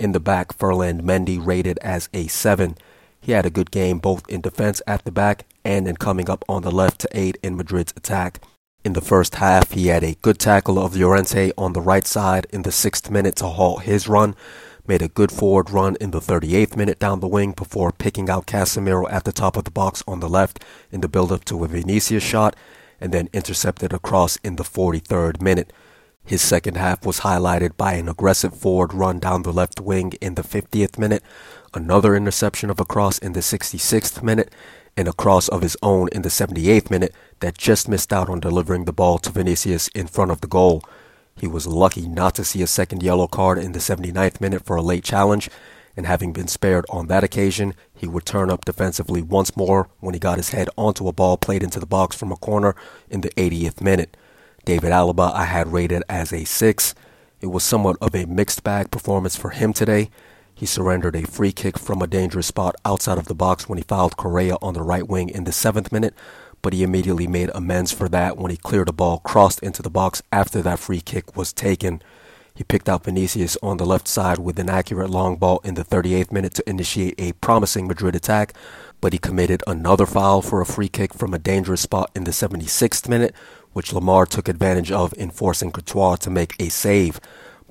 In 0.00 0.12
the 0.12 0.18
back, 0.18 0.54
Ferland 0.54 1.02
Mendy 1.02 1.38
rated 1.38 1.78
as 1.82 2.08
a 2.14 2.26
7. 2.26 2.74
He 3.20 3.32
had 3.32 3.44
a 3.44 3.50
good 3.50 3.70
game 3.70 3.98
both 3.98 4.26
in 4.30 4.40
defense 4.40 4.80
at 4.86 5.04
the 5.04 5.10
back 5.10 5.44
and 5.62 5.86
in 5.86 5.96
coming 5.96 6.30
up 6.30 6.42
on 6.48 6.62
the 6.62 6.70
left 6.70 7.02
to 7.02 7.08
aid 7.12 7.36
in 7.42 7.54
Madrid's 7.54 7.92
attack. 7.94 8.42
In 8.82 8.94
the 8.94 9.02
first 9.02 9.34
half, 9.34 9.72
he 9.72 9.88
had 9.88 10.02
a 10.02 10.16
good 10.22 10.38
tackle 10.38 10.78
of 10.78 10.96
Llorente 10.96 11.52
on 11.58 11.74
the 11.74 11.82
right 11.82 12.06
side 12.06 12.46
in 12.48 12.62
the 12.62 12.72
sixth 12.72 13.10
minute 13.10 13.36
to 13.36 13.46
halt 13.48 13.82
his 13.82 14.08
run, 14.08 14.34
made 14.86 15.02
a 15.02 15.08
good 15.08 15.30
forward 15.30 15.68
run 15.68 15.96
in 16.00 16.12
the 16.12 16.20
38th 16.20 16.76
minute 16.76 16.98
down 16.98 17.20
the 17.20 17.28
wing 17.28 17.52
before 17.52 17.92
picking 17.92 18.30
out 18.30 18.46
Casemiro 18.46 19.06
at 19.12 19.24
the 19.24 19.32
top 19.32 19.54
of 19.54 19.64
the 19.64 19.70
box 19.70 20.02
on 20.08 20.20
the 20.20 20.30
left 20.30 20.64
in 20.90 21.02
the 21.02 21.08
build-up 21.08 21.44
to 21.44 21.62
a 21.62 21.68
Vinicius 21.68 22.24
shot, 22.24 22.56
and 23.02 23.12
then 23.12 23.28
intercepted 23.34 23.92
a 23.92 23.98
cross 23.98 24.38
in 24.42 24.56
the 24.56 24.64
43rd 24.64 25.42
minute. 25.42 25.74
His 26.30 26.42
second 26.42 26.76
half 26.76 27.04
was 27.04 27.22
highlighted 27.22 27.76
by 27.76 27.94
an 27.94 28.08
aggressive 28.08 28.54
forward 28.54 28.94
run 28.94 29.18
down 29.18 29.42
the 29.42 29.52
left 29.52 29.80
wing 29.80 30.12
in 30.20 30.36
the 30.36 30.42
50th 30.42 30.96
minute, 30.96 31.24
another 31.74 32.14
interception 32.14 32.70
of 32.70 32.78
a 32.78 32.84
cross 32.84 33.18
in 33.18 33.32
the 33.32 33.40
66th 33.40 34.22
minute, 34.22 34.54
and 34.96 35.08
a 35.08 35.12
cross 35.12 35.48
of 35.48 35.60
his 35.60 35.76
own 35.82 36.08
in 36.12 36.22
the 36.22 36.28
78th 36.28 36.88
minute 36.88 37.12
that 37.40 37.58
just 37.58 37.88
missed 37.88 38.12
out 38.12 38.28
on 38.28 38.38
delivering 38.38 38.84
the 38.84 38.92
ball 38.92 39.18
to 39.18 39.32
Vinicius 39.32 39.88
in 39.88 40.06
front 40.06 40.30
of 40.30 40.40
the 40.40 40.46
goal. 40.46 40.84
He 41.34 41.48
was 41.48 41.66
lucky 41.66 42.06
not 42.06 42.36
to 42.36 42.44
see 42.44 42.62
a 42.62 42.68
second 42.68 43.02
yellow 43.02 43.26
card 43.26 43.58
in 43.58 43.72
the 43.72 43.80
79th 43.80 44.40
minute 44.40 44.64
for 44.64 44.76
a 44.76 44.82
late 44.82 45.02
challenge, 45.02 45.50
and 45.96 46.06
having 46.06 46.32
been 46.32 46.46
spared 46.46 46.86
on 46.90 47.08
that 47.08 47.24
occasion, 47.24 47.74
he 47.92 48.06
would 48.06 48.24
turn 48.24 48.52
up 48.52 48.64
defensively 48.64 49.20
once 49.20 49.56
more 49.56 49.88
when 49.98 50.14
he 50.14 50.20
got 50.20 50.36
his 50.36 50.50
head 50.50 50.68
onto 50.76 51.08
a 51.08 51.12
ball 51.12 51.36
played 51.36 51.64
into 51.64 51.80
the 51.80 51.86
box 51.86 52.14
from 52.14 52.30
a 52.30 52.36
corner 52.36 52.76
in 53.10 53.22
the 53.22 53.30
80th 53.30 53.80
minute. 53.80 54.16
David 54.64 54.90
Alaba 54.90 55.32
I 55.32 55.44
had 55.44 55.72
rated 55.72 56.02
as 56.08 56.32
a 56.32 56.44
6. 56.44 56.94
It 57.40 57.46
was 57.46 57.62
somewhat 57.62 57.96
of 58.00 58.14
a 58.14 58.26
mixed 58.26 58.62
bag 58.62 58.90
performance 58.90 59.36
for 59.36 59.50
him 59.50 59.72
today. 59.72 60.10
He 60.54 60.66
surrendered 60.66 61.16
a 61.16 61.26
free 61.26 61.52
kick 61.52 61.78
from 61.78 62.02
a 62.02 62.06
dangerous 62.06 62.48
spot 62.48 62.76
outside 62.84 63.16
of 63.16 63.26
the 63.26 63.34
box 63.34 63.68
when 63.68 63.78
he 63.78 63.84
fouled 63.84 64.18
Correa 64.18 64.56
on 64.60 64.74
the 64.74 64.82
right 64.82 65.08
wing 65.08 65.30
in 65.30 65.44
the 65.44 65.50
7th 65.50 65.90
minute, 65.90 66.14
but 66.60 66.74
he 66.74 66.82
immediately 66.82 67.26
made 67.26 67.50
amends 67.54 67.92
for 67.92 68.08
that 68.10 68.36
when 68.36 68.50
he 68.50 68.58
cleared 68.58 68.90
a 68.90 68.92
ball 68.92 69.20
crossed 69.20 69.60
into 69.60 69.80
the 69.80 69.88
box 69.88 70.22
after 70.30 70.60
that 70.60 70.78
free 70.78 71.00
kick 71.00 71.34
was 71.34 71.52
taken. 71.52 72.02
He 72.54 72.64
picked 72.64 72.90
out 72.90 73.04
Vinicius 73.04 73.56
on 73.62 73.78
the 73.78 73.86
left 73.86 74.06
side 74.06 74.38
with 74.38 74.58
an 74.58 74.68
accurate 74.68 75.08
long 75.08 75.36
ball 75.36 75.60
in 75.64 75.76
the 75.76 75.84
38th 75.84 76.30
minute 76.30 76.52
to 76.54 76.68
initiate 76.68 77.14
a 77.18 77.32
promising 77.32 77.88
Madrid 77.88 78.14
attack, 78.14 78.52
but 79.00 79.14
he 79.14 79.18
committed 79.18 79.62
another 79.66 80.04
foul 80.04 80.42
for 80.42 80.60
a 80.60 80.66
free 80.66 80.88
kick 80.88 81.14
from 81.14 81.32
a 81.32 81.38
dangerous 81.38 81.80
spot 81.80 82.10
in 82.14 82.24
the 82.24 82.32
76th 82.32 83.08
minute, 83.08 83.34
which 83.72 83.92
Lemar 83.92 84.26
took 84.26 84.48
advantage 84.48 84.90
of 84.90 85.14
in 85.16 85.30
forcing 85.30 85.70
Courtois 85.70 86.16
to 86.16 86.30
make 86.30 86.54
a 86.58 86.68
save. 86.68 87.20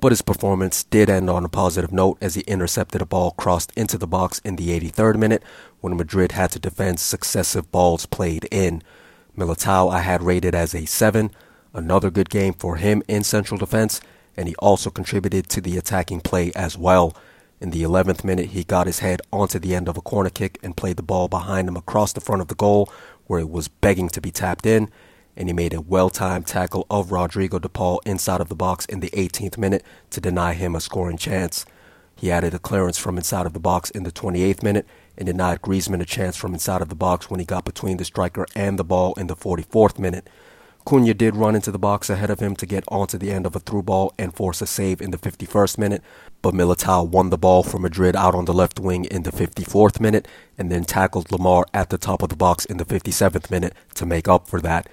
But 0.00 0.12
his 0.12 0.22
performance 0.22 0.82
did 0.84 1.10
end 1.10 1.28
on 1.28 1.44
a 1.44 1.48
positive 1.48 1.92
note 1.92 2.16
as 2.22 2.34
he 2.34 2.40
intercepted 2.42 3.02
a 3.02 3.06
ball 3.06 3.32
crossed 3.32 3.70
into 3.76 3.98
the 3.98 4.06
box 4.06 4.40
in 4.44 4.56
the 4.56 4.68
83rd 4.80 5.16
minute 5.16 5.42
when 5.80 5.96
Madrid 5.96 6.32
had 6.32 6.50
to 6.52 6.58
defend 6.58 7.00
successive 7.00 7.70
balls 7.70 8.06
played 8.06 8.48
in. 8.50 8.82
Militao 9.36 9.92
I 9.92 10.00
had 10.00 10.22
rated 10.22 10.54
as 10.54 10.74
a 10.74 10.86
7, 10.86 11.30
another 11.74 12.10
good 12.10 12.30
game 12.30 12.54
for 12.54 12.76
him 12.76 13.02
in 13.08 13.22
central 13.22 13.58
defense, 13.58 14.00
and 14.36 14.48
he 14.48 14.54
also 14.56 14.88
contributed 14.88 15.48
to 15.50 15.60
the 15.60 15.76
attacking 15.76 16.20
play 16.20 16.50
as 16.56 16.78
well. 16.78 17.14
In 17.60 17.70
the 17.70 17.82
11th 17.82 18.24
minute, 18.24 18.50
he 18.50 18.64
got 18.64 18.86
his 18.86 19.00
head 19.00 19.20
onto 19.30 19.58
the 19.58 19.74
end 19.74 19.86
of 19.86 19.98
a 19.98 20.02
corner 20.02 20.30
kick 20.30 20.58
and 20.62 20.76
played 20.76 20.96
the 20.96 21.02
ball 21.02 21.28
behind 21.28 21.68
him 21.68 21.76
across 21.76 22.14
the 22.14 22.22
front 22.22 22.40
of 22.40 22.48
the 22.48 22.54
goal 22.54 22.90
where 23.26 23.40
it 23.40 23.50
was 23.50 23.68
begging 23.68 24.08
to 24.08 24.20
be 24.20 24.30
tapped 24.30 24.64
in 24.64 24.88
and 25.36 25.48
he 25.48 25.52
made 25.52 25.72
a 25.72 25.80
well-timed 25.80 26.46
tackle 26.46 26.86
of 26.90 27.12
Rodrigo 27.12 27.58
de 27.58 27.68
Paul 27.68 28.00
inside 28.04 28.40
of 28.40 28.48
the 28.48 28.54
box 28.54 28.84
in 28.86 29.00
the 29.00 29.10
18th 29.10 29.58
minute 29.58 29.84
to 30.10 30.20
deny 30.20 30.54
him 30.54 30.74
a 30.74 30.80
scoring 30.80 31.16
chance. 31.16 31.64
He 32.16 32.30
added 32.30 32.52
a 32.52 32.58
clearance 32.58 32.98
from 32.98 33.16
inside 33.16 33.46
of 33.46 33.54
the 33.54 33.60
box 33.60 33.90
in 33.90 34.02
the 34.02 34.12
28th 34.12 34.62
minute 34.62 34.86
and 35.16 35.26
denied 35.26 35.62
Griezmann 35.62 36.02
a 36.02 36.04
chance 36.04 36.36
from 36.36 36.52
inside 36.52 36.82
of 36.82 36.88
the 36.88 36.94
box 36.94 37.30
when 37.30 37.40
he 37.40 37.46
got 37.46 37.64
between 37.64 37.96
the 37.96 38.04
striker 38.04 38.46
and 38.54 38.78
the 38.78 38.84
ball 38.84 39.14
in 39.14 39.26
the 39.26 39.36
44th 39.36 39.98
minute. 39.98 40.28
Cunha 40.86 41.16
did 41.16 41.36
run 41.36 41.54
into 41.54 41.70
the 41.70 41.78
box 41.78 42.08
ahead 42.08 42.30
of 42.30 42.40
him 42.40 42.56
to 42.56 42.66
get 42.66 42.84
onto 42.88 43.18
the 43.18 43.30
end 43.30 43.46
of 43.46 43.54
a 43.54 43.60
through 43.60 43.82
ball 43.82 44.12
and 44.18 44.34
force 44.34 44.62
a 44.62 44.66
save 44.66 45.00
in 45.00 45.10
the 45.10 45.18
51st 45.18 45.78
minute, 45.78 46.02
but 46.42 46.54
Militao 46.54 47.06
won 47.08 47.30
the 47.30 47.38
ball 47.38 47.62
for 47.62 47.78
Madrid 47.78 48.16
out 48.16 48.34
on 48.34 48.46
the 48.46 48.54
left 48.54 48.80
wing 48.80 49.04
in 49.04 49.22
the 49.22 49.30
54th 49.30 50.00
minute 50.00 50.26
and 50.56 50.70
then 50.70 50.84
tackled 50.84 51.28
Lemar 51.28 51.64
at 51.74 51.90
the 51.90 51.98
top 51.98 52.22
of 52.22 52.30
the 52.30 52.36
box 52.36 52.64
in 52.64 52.78
the 52.78 52.84
57th 52.84 53.50
minute 53.50 53.74
to 53.94 54.06
make 54.06 54.26
up 54.26 54.48
for 54.48 54.60
that. 54.60 54.88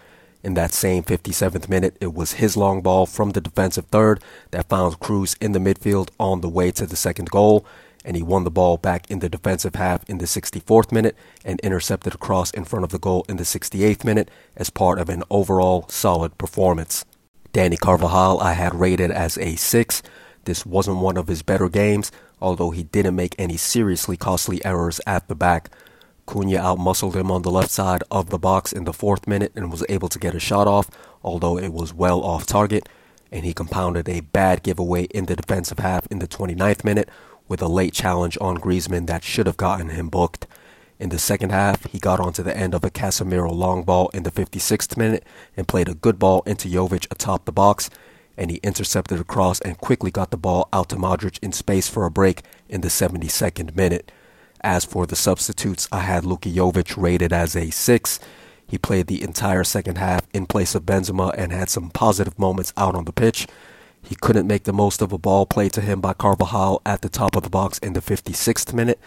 In 0.47 0.53
that 0.53 0.71
same 0.71 1.03
57th 1.03 1.67
minute, 1.67 1.97
it 1.99 2.13
was 2.13 2.39
his 2.39 2.55
long 2.55 2.81
ball 2.81 3.05
from 3.05 3.31
the 3.31 3.41
defensive 3.41 3.87
third 3.87 4.23
that 4.51 4.69
found 4.69 5.01
Kroos 5.01 5.35
in 5.41 5.51
the 5.51 5.59
midfield 5.59 6.07
on 6.21 6.39
the 6.39 6.47
way 6.47 6.71
to 6.71 6.85
the 6.85 6.95
second 6.95 7.29
goal, 7.29 7.65
and 8.05 8.15
he 8.15 8.23
won 8.23 8.45
the 8.45 8.49
ball 8.49 8.77
back 8.77 9.11
in 9.11 9.19
the 9.19 9.27
defensive 9.27 9.75
half 9.75 10.09
in 10.09 10.19
the 10.19 10.25
64th 10.25 10.93
minute 10.93 11.17
and 11.43 11.59
intercepted 11.59 12.15
a 12.15 12.17
cross 12.17 12.49
in 12.51 12.63
front 12.63 12.85
of 12.85 12.91
the 12.91 12.97
goal 12.97 13.25
in 13.27 13.35
the 13.35 13.43
68th 13.43 14.05
minute 14.05 14.31
as 14.55 14.69
part 14.69 14.99
of 14.99 15.09
an 15.09 15.21
overall 15.29 15.85
solid 15.89 16.37
performance. 16.37 17.03
Danny 17.51 17.75
Carvajal 17.75 18.39
I 18.39 18.53
had 18.53 18.73
rated 18.73 19.11
as 19.11 19.37
a 19.39 19.57
6. 19.57 20.01
This 20.45 20.65
wasn't 20.65 20.99
one 20.99 21.17
of 21.17 21.27
his 21.27 21.41
better 21.41 21.67
games, 21.67 22.09
although 22.41 22.71
he 22.71 22.83
didn't 22.83 23.17
make 23.17 23.35
any 23.37 23.57
seriously 23.57 24.15
costly 24.15 24.63
errors 24.63 25.01
at 25.05 25.27
the 25.27 25.35
back. 25.35 25.69
Cunha 26.27 26.59
outmuscled 26.59 27.15
him 27.15 27.31
on 27.31 27.41
the 27.41 27.49
left 27.49 27.71
side 27.71 28.03
of 28.11 28.29
the 28.29 28.37
box 28.37 28.73
in 28.73 28.83
the 28.83 28.93
fourth 28.93 29.25
minute 29.27 29.53
and 29.55 29.71
was 29.71 29.85
able 29.87 30.09
to 30.09 30.19
get 30.19 30.35
a 30.35 30.39
shot 30.39 30.67
off, 30.67 30.91
although 31.23 31.57
it 31.57 31.73
was 31.73 31.93
well 31.93 32.21
off 32.21 32.45
target. 32.45 32.87
And 33.31 33.45
he 33.45 33.53
compounded 33.53 34.07
a 34.07 34.19
bad 34.19 34.61
giveaway 34.61 35.05
in 35.05 35.25
the 35.25 35.35
defensive 35.35 35.79
half 35.79 36.05
in 36.07 36.19
the 36.19 36.27
29th 36.27 36.83
minute 36.83 37.09
with 37.47 37.61
a 37.61 37.67
late 37.67 37.93
challenge 37.93 38.37
on 38.41 38.57
Griezmann 38.57 39.07
that 39.07 39.23
should 39.23 39.47
have 39.47 39.57
gotten 39.57 39.89
him 39.89 40.09
booked. 40.09 40.45
In 40.99 41.09
the 41.09 41.19
second 41.19 41.51
half, 41.51 41.85
he 41.85 41.99
got 41.99 42.19
onto 42.19 42.43
the 42.43 42.55
end 42.55 42.73
of 42.73 42.83
a 42.83 42.89
Casemiro 42.89 43.51
long 43.51 43.83
ball 43.83 44.09
in 44.13 44.23
the 44.23 44.31
56th 44.31 44.97
minute 44.97 45.23
and 45.55 45.67
played 45.67 45.87
a 45.87 45.93
good 45.93 46.19
ball 46.19 46.41
into 46.45 46.67
Jovic 46.67 47.07
atop 47.11 47.45
the 47.45 47.51
box, 47.51 47.89
and 48.35 48.51
he 48.51 48.57
intercepted 48.57 49.19
a 49.19 49.23
cross 49.23 49.61
and 49.61 49.77
quickly 49.77 50.11
got 50.11 50.31
the 50.31 50.37
ball 50.37 50.67
out 50.73 50.89
to 50.89 50.95
Modric 50.95 51.39
in 51.41 51.51
space 51.51 51.87
for 51.87 52.05
a 52.05 52.11
break 52.11 52.41
in 52.67 52.81
the 52.81 52.87
72nd 52.87 53.75
minute. 53.75 54.11
As 54.61 54.85
for 54.85 55.05
the 55.05 55.15
substitutes, 55.15 55.87
I 55.91 55.99
had 55.99 56.25
Luka 56.25 56.49
Jovic 56.49 57.01
rated 57.01 57.31
as 57.31 57.55
a 57.55 57.69
6. 57.69 58.19
He 58.67 58.77
played 58.77 59.07
the 59.07 59.23
entire 59.23 59.63
second 59.63 59.97
half 59.97 60.27
in 60.33 60.45
place 60.45 60.75
of 60.75 60.85
Benzema 60.85 61.33
and 61.37 61.51
had 61.51 61.69
some 61.69 61.89
positive 61.89 62.37
moments 62.37 62.73
out 62.75 62.95
on 62.95 63.05
the 63.05 63.13
pitch. 63.13 63.47
He 64.01 64.15
couldn't 64.15 64.47
make 64.47 64.63
the 64.63 64.73
most 64.73 65.01
of 65.01 65.11
a 65.11 65.17
ball 65.17 65.45
played 65.45 65.73
to 65.73 65.81
him 65.81 66.01
by 66.01 66.13
Carvajal 66.13 66.81
at 66.85 67.01
the 67.01 67.09
top 67.09 67.35
of 67.35 67.43
the 67.43 67.49
box 67.49 67.77
in 67.79 67.93
the 67.93 68.01
56th 68.01 68.73
minute, 68.73 68.99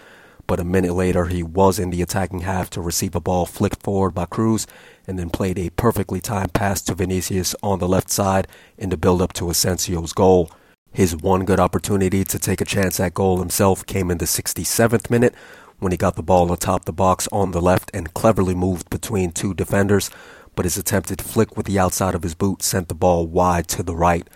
but 0.47 0.61
a 0.61 0.65
minute 0.65 0.95
later 0.95 1.27
he 1.27 1.43
was 1.43 1.79
in 1.79 1.91
the 1.91 2.03
attacking 2.03 2.41
half 2.41 2.71
to 2.71 2.81
receive 2.81 3.15
a 3.15 3.21
ball 3.21 3.47
flicked 3.47 3.83
forward 3.83 4.11
by 4.11 4.27
Kroos 4.27 4.67
and 5.07 5.19
then 5.19 5.31
played 5.31 5.59
a 5.59 5.71
perfectly 5.71 6.21
timed 6.21 6.53
pass 6.53 6.83
to 6.83 6.95
Vinicius 6.95 7.55
on 7.63 7.79
the 7.79 7.89
left 7.89 8.11
side 8.11 8.47
in 8.79 8.91
the 8.91 8.97
build 8.97 9.23
up 9.23 9.33
to 9.35 9.45
Asensio's 9.45 10.13
goal. 10.13 10.51
His 10.93 11.17
one 11.17 11.45
good 11.45 11.61
opportunity 11.61 12.25
to 12.25 12.39
take 12.39 12.61
a 12.61 12.65
chance 12.65 12.99
at 12.99 13.15
goal 13.15 13.39
himself 13.39 13.87
came 13.87 14.11
in 14.11 14.19
the 14.19 14.25
67th 14.25 15.09
minute 15.09 15.35
when 15.79 15.93
he 15.93 15.99
got 15.99 16.17
the 16.17 16.23
ball 16.23 16.53
atop 16.53 16.85
the 16.85 16.93
box 16.93 17.29
on 17.31 17.53
the 17.53 17.61
left 17.61 17.91
and 17.95 18.13
cleverly 18.13 18.55
moved 18.55 18.91
between 18.91 19.31
two 19.31 19.55
defenders, 19.55 20.11
but 20.57 20.65
his 20.65 20.77
attempted 20.77 21.23
flick 21.23 21.57
with 21.57 21.67
the 21.67 21.79
outside 21.79 22.15
of 22.15 22.25
his 22.25 22.35
boot 22.35 22.63
sent 22.63 22.89
the 22.89 22.95
ball 22.95 23.27
wide 23.27 23.69
to 23.69 23.83
the 23.85 23.95
right. 23.95 24.27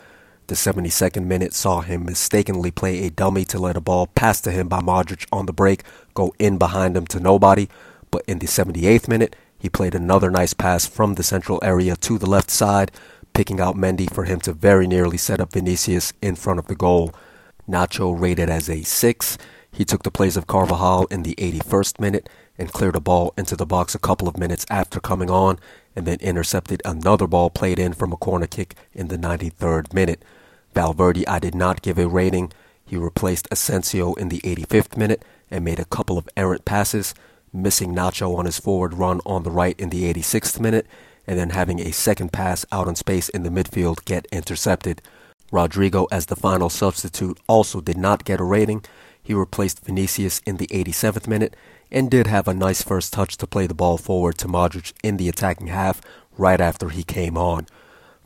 The 0.46 0.54
72nd 0.54 1.26
minute 1.26 1.54
saw 1.54 1.80
him 1.80 2.04
mistakenly 2.04 2.70
play 2.70 3.04
a 3.04 3.10
dummy 3.10 3.44
to 3.46 3.58
let 3.58 3.76
a 3.76 3.80
ball 3.80 4.06
pass 4.06 4.40
to 4.42 4.52
him 4.52 4.68
by 4.68 4.80
Modric 4.80 5.26
on 5.32 5.46
the 5.46 5.52
break 5.52 5.82
go 6.14 6.34
in 6.38 6.56
behind 6.56 6.96
him 6.96 7.06
to 7.08 7.20
nobody, 7.20 7.68
but 8.10 8.24
in 8.28 8.38
the 8.38 8.46
78th 8.46 9.08
minute, 9.08 9.34
he 9.58 9.68
played 9.70 9.94
another 9.94 10.30
nice 10.30 10.54
pass 10.54 10.86
from 10.86 11.14
the 11.14 11.22
central 11.22 11.58
area 11.62 11.96
to 11.96 12.18
the 12.18 12.28
left 12.28 12.50
side, 12.50 12.92
picking 13.34 13.60
out 13.60 13.76
Mendy 13.76 14.10
for 14.10 14.24
him 14.24 14.40
to 14.40 14.52
very 14.52 14.86
nearly 14.86 15.18
set 15.18 15.40
up 15.40 15.52
Vinicius 15.52 16.12
in 16.22 16.36
front 16.36 16.58
of 16.58 16.68
the 16.68 16.74
goal. 16.74 17.12
Nacho 17.68 18.18
rated 18.18 18.48
as 18.48 18.70
a 18.70 18.82
6. 18.82 19.38
He 19.72 19.84
took 19.84 20.04
the 20.04 20.10
place 20.10 20.36
of 20.36 20.46
Carvajal 20.46 21.06
in 21.06 21.24
the 21.24 21.34
81st 21.34 22.00
minute 22.00 22.28
and 22.56 22.72
cleared 22.72 22.94
a 22.94 23.00
ball 23.00 23.34
into 23.36 23.56
the 23.56 23.66
box 23.66 23.94
a 23.94 23.98
couple 23.98 24.28
of 24.28 24.38
minutes 24.38 24.64
after 24.70 25.00
coming 25.00 25.28
on, 25.28 25.58
and 25.96 26.06
then 26.06 26.18
intercepted 26.20 26.80
another 26.84 27.26
ball 27.26 27.50
played 27.50 27.78
in 27.78 27.92
from 27.92 28.12
a 28.12 28.16
corner 28.16 28.46
kick 28.46 28.76
in 28.92 29.08
the 29.08 29.18
93rd 29.18 29.92
minute. 29.92 30.22
Valverde, 30.72 31.26
I 31.26 31.40
did 31.40 31.54
not 31.54 31.82
give 31.82 31.98
a 31.98 32.06
rating. 32.06 32.52
He 32.86 32.96
replaced 32.96 33.48
Asensio 33.50 34.14
in 34.14 34.28
the 34.28 34.40
85th 34.40 34.96
minute 34.96 35.24
and 35.50 35.64
made 35.64 35.80
a 35.80 35.84
couple 35.84 36.18
of 36.18 36.28
errant 36.36 36.64
passes, 36.64 37.14
missing 37.52 37.94
Nacho 37.94 38.36
on 38.36 38.44
his 38.44 38.60
forward 38.60 38.94
run 38.94 39.20
on 39.26 39.42
the 39.42 39.50
right 39.50 39.78
in 39.78 39.90
the 39.90 40.12
86th 40.12 40.60
minute, 40.60 40.86
and 41.26 41.38
then 41.38 41.50
having 41.50 41.80
a 41.80 41.92
second 41.92 42.32
pass 42.32 42.66
out 42.72 42.88
in 42.88 42.94
space 42.94 43.28
in 43.28 43.42
the 43.42 43.50
midfield 43.50 44.04
get 44.04 44.26
intercepted. 44.32 45.02
Rodrigo, 45.50 46.06
as 46.10 46.26
the 46.26 46.36
final 46.36 46.68
substitute, 46.68 47.38
also 47.46 47.80
did 47.80 47.96
not 47.96 48.24
get 48.24 48.40
a 48.40 48.44
rating. 48.44 48.84
He 49.22 49.34
replaced 49.34 49.84
Vinicius 49.84 50.40
in 50.44 50.56
the 50.56 50.66
87th 50.68 51.26
minute 51.26 51.54
and 51.90 52.10
did 52.10 52.26
have 52.26 52.48
a 52.48 52.54
nice 52.54 52.82
first 52.82 53.12
touch 53.12 53.36
to 53.38 53.46
play 53.46 53.66
the 53.66 53.74
ball 53.74 53.96
forward 53.96 54.36
to 54.38 54.48
Modric 54.48 54.92
in 55.02 55.16
the 55.16 55.28
attacking 55.28 55.68
half 55.68 56.00
right 56.36 56.60
after 56.60 56.88
he 56.88 57.04
came 57.04 57.38
on. 57.38 57.66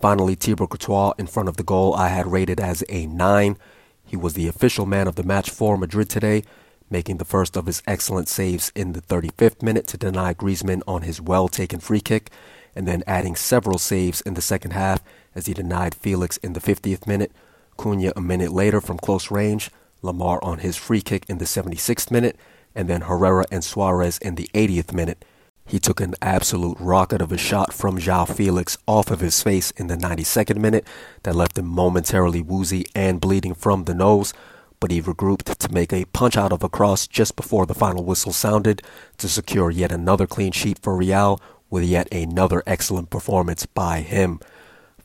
Finally, 0.00 0.36
Thibaut 0.36 0.70
Courtois 0.70 1.12
in 1.18 1.26
front 1.26 1.48
of 1.48 1.56
the 1.56 1.64
goal 1.64 1.94
I 1.94 2.08
had 2.08 2.30
rated 2.30 2.60
as 2.60 2.84
a 2.88 3.06
9. 3.06 3.56
He 4.04 4.16
was 4.16 4.34
the 4.34 4.48
official 4.48 4.86
man 4.86 5.06
of 5.06 5.16
the 5.16 5.22
match 5.22 5.50
for 5.50 5.76
Madrid 5.76 6.08
today, 6.08 6.44
making 6.88 7.18
the 7.18 7.24
first 7.24 7.56
of 7.56 7.66
his 7.66 7.82
excellent 7.86 8.28
saves 8.28 8.72
in 8.74 8.92
the 8.92 9.02
35th 9.02 9.62
minute 9.62 9.86
to 9.88 9.98
deny 9.98 10.32
Griezmann 10.32 10.82
on 10.86 11.02
his 11.02 11.20
well 11.20 11.48
taken 11.48 11.80
free 11.80 12.00
kick, 12.00 12.30
and 12.78 12.86
then 12.86 13.02
adding 13.08 13.34
several 13.34 13.76
saves 13.76 14.20
in 14.20 14.34
the 14.34 14.40
second 14.40 14.70
half 14.70 15.02
as 15.34 15.46
he 15.46 15.52
denied 15.52 15.96
Felix 15.96 16.36
in 16.36 16.52
the 16.52 16.60
50th 16.60 17.08
minute, 17.08 17.32
Cunha 17.76 18.12
a 18.14 18.20
minute 18.20 18.52
later 18.52 18.80
from 18.80 18.98
close 18.98 19.32
range, 19.32 19.68
Lemar 20.00 20.38
on 20.44 20.60
his 20.60 20.76
free 20.76 21.00
kick 21.00 21.24
in 21.28 21.38
the 21.38 21.44
76th 21.44 22.12
minute, 22.12 22.36
and 22.76 22.88
then 22.88 23.00
Herrera 23.00 23.46
and 23.50 23.64
Suarez 23.64 24.18
in 24.18 24.36
the 24.36 24.48
80th 24.54 24.92
minute. 24.92 25.24
He 25.66 25.80
took 25.80 26.00
an 26.00 26.14
absolute 26.22 26.76
rocket 26.78 27.20
of 27.20 27.32
a 27.32 27.36
shot 27.36 27.72
from 27.72 27.98
Joao 27.98 28.26
Felix 28.26 28.78
off 28.86 29.10
of 29.10 29.18
his 29.18 29.42
face 29.42 29.72
in 29.72 29.88
the 29.88 29.96
92nd 29.96 30.58
minute 30.58 30.86
that 31.24 31.34
left 31.34 31.58
him 31.58 31.66
momentarily 31.66 32.42
woozy 32.42 32.86
and 32.94 33.20
bleeding 33.20 33.54
from 33.54 33.84
the 33.84 33.94
nose, 33.94 34.32
but 34.78 34.92
he 34.92 35.02
regrouped 35.02 35.56
to 35.56 35.72
make 35.72 35.92
a 35.92 36.04
punch 36.04 36.36
out 36.36 36.52
of 36.52 36.62
a 36.62 36.68
cross 36.68 37.08
just 37.08 37.34
before 37.34 37.66
the 37.66 37.74
final 37.74 38.04
whistle 38.04 38.32
sounded 38.32 38.82
to 39.16 39.28
secure 39.28 39.68
yet 39.68 39.90
another 39.90 40.28
clean 40.28 40.52
sheet 40.52 40.78
for 40.80 40.96
Real 40.96 41.40
with 41.70 41.84
yet 41.84 42.12
another 42.12 42.62
excellent 42.66 43.10
performance 43.10 43.66
by 43.66 44.00
him. 44.00 44.40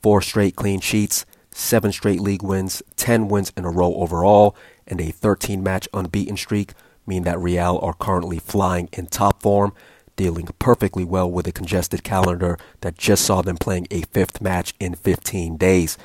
Four 0.02 0.21
straight 0.21 0.56
clean 0.56 0.80
sheets, 0.80 1.26
seven 1.52 1.91
straight 1.91 2.19
league 2.19 2.43
wins, 2.43 2.82
10 2.95 3.28
wins 3.28 3.52
in 3.56 3.65
a 3.65 3.71
row 3.71 3.93
overall, 3.95 4.56
and 4.88 4.99
a 4.99 5.12
13 5.12 5.63
match 5.63 5.88
unbeaten 5.93 6.38
streak 6.38 6.73
mean 7.06 7.23
that 7.23 7.39
Real 7.39 7.80
are 7.82 7.93
currently 7.93 8.39
flying 8.39 8.89
in 8.93 9.08
top 9.08 9.41
form 9.41 9.73
dealing 10.15 10.47
perfectly 10.60 11.04
well 11.04 11.30
with 11.30 11.47
a 11.47 11.52
congested 11.52 12.04
calendar 12.04 12.58
that 12.82 12.97
just 12.97 13.26
saw 13.26 13.41
them 13.41 13.58
playing 13.58 13.88
a 13.89 14.02
fifth 14.02 14.41
match 14.41 14.73
in 14.80 14.95
15 14.95 15.58
days. 15.58 15.97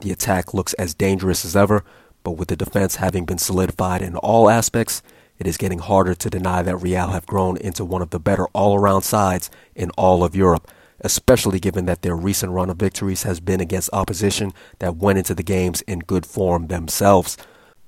The 0.00 0.10
attack 0.10 0.54
looks 0.54 0.72
as 0.74 0.94
dangerous 0.94 1.44
as 1.44 1.56
ever, 1.56 1.84
but 2.22 2.32
with 2.32 2.48
the 2.48 2.56
defense 2.56 2.96
having 2.96 3.24
been 3.24 3.38
solidified 3.38 4.02
in 4.02 4.16
all 4.16 4.48
aspects, 4.48 5.02
it 5.40 5.46
is 5.46 5.56
getting 5.56 5.78
harder 5.78 6.14
to 6.14 6.30
deny 6.30 6.60
that 6.62 6.76
Real 6.76 7.08
have 7.08 7.24
grown 7.24 7.56
into 7.56 7.82
one 7.82 8.02
of 8.02 8.10
the 8.10 8.20
better 8.20 8.46
all 8.52 8.76
around 8.76 9.02
sides 9.02 9.50
in 9.74 9.90
all 9.92 10.22
of 10.22 10.36
Europe, 10.36 10.70
especially 11.00 11.58
given 11.58 11.86
that 11.86 12.02
their 12.02 12.14
recent 12.14 12.52
run 12.52 12.68
of 12.68 12.76
victories 12.76 13.22
has 13.22 13.40
been 13.40 13.58
against 13.58 13.88
opposition 13.94 14.52
that 14.80 14.96
went 14.96 15.18
into 15.18 15.34
the 15.34 15.42
games 15.42 15.80
in 15.82 16.00
good 16.00 16.26
form 16.26 16.66
themselves. 16.66 17.38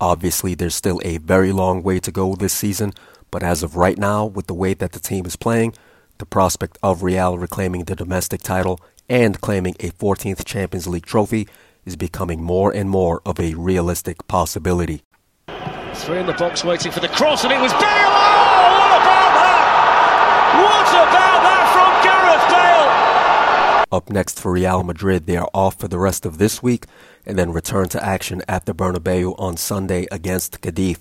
Obviously, 0.00 0.54
there's 0.54 0.74
still 0.74 0.98
a 1.04 1.18
very 1.18 1.52
long 1.52 1.82
way 1.82 2.00
to 2.00 2.10
go 2.10 2.34
this 2.34 2.54
season, 2.54 2.94
but 3.30 3.42
as 3.42 3.62
of 3.62 3.76
right 3.76 3.98
now, 3.98 4.24
with 4.24 4.46
the 4.46 4.54
way 4.54 4.72
that 4.72 4.92
the 4.92 4.98
team 4.98 5.26
is 5.26 5.36
playing, 5.36 5.74
the 6.16 6.24
prospect 6.24 6.78
of 6.82 7.02
Real 7.02 7.36
reclaiming 7.36 7.84
the 7.84 7.94
domestic 7.94 8.40
title 8.40 8.80
and 9.10 9.42
claiming 9.42 9.74
a 9.78 9.90
14th 9.90 10.44
Champions 10.46 10.86
League 10.86 11.04
trophy 11.04 11.46
is 11.84 11.96
becoming 11.96 12.42
more 12.42 12.72
and 12.72 12.88
more 12.88 13.20
of 13.26 13.38
a 13.38 13.54
realistic 13.54 14.26
possibility. 14.26 15.02
Three 15.94 16.18
in 16.18 16.26
the 16.26 16.32
box 16.32 16.64
waiting 16.64 16.90
for 16.90 17.00
the 17.00 17.08
cross, 17.08 17.44
and 17.44 17.52
it 17.52 17.60
was 17.60 17.72
Bale! 17.72 17.82
Oh, 17.82 18.68
what 18.78 18.92
about 18.96 19.32
that? 19.38 19.62
What 20.64 20.88
about 20.88 21.42
that 21.44 21.64
from 21.74 21.92
Gareth 22.02 23.86
Bale? 23.88 23.96
Up 23.96 24.10
next 24.10 24.40
for 24.40 24.52
Real 24.52 24.82
Madrid, 24.82 25.26
they 25.26 25.36
are 25.36 25.50
off 25.52 25.78
for 25.78 25.88
the 25.88 25.98
rest 25.98 26.24
of 26.24 26.38
this 26.38 26.62
week 26.62 26.86
and 27.26 27.38
then 27.38 27.52
return 27.52 27.88
to 27.90 28.04
action 28.04 28.42
at 28.48 28.64
the 28.64 28.74
Bernabeu 28.74 29.38
on 29.38 29.56
Sunday 29.56 30.06
against 30.10 30.60
Cadiz. 30.60 30.98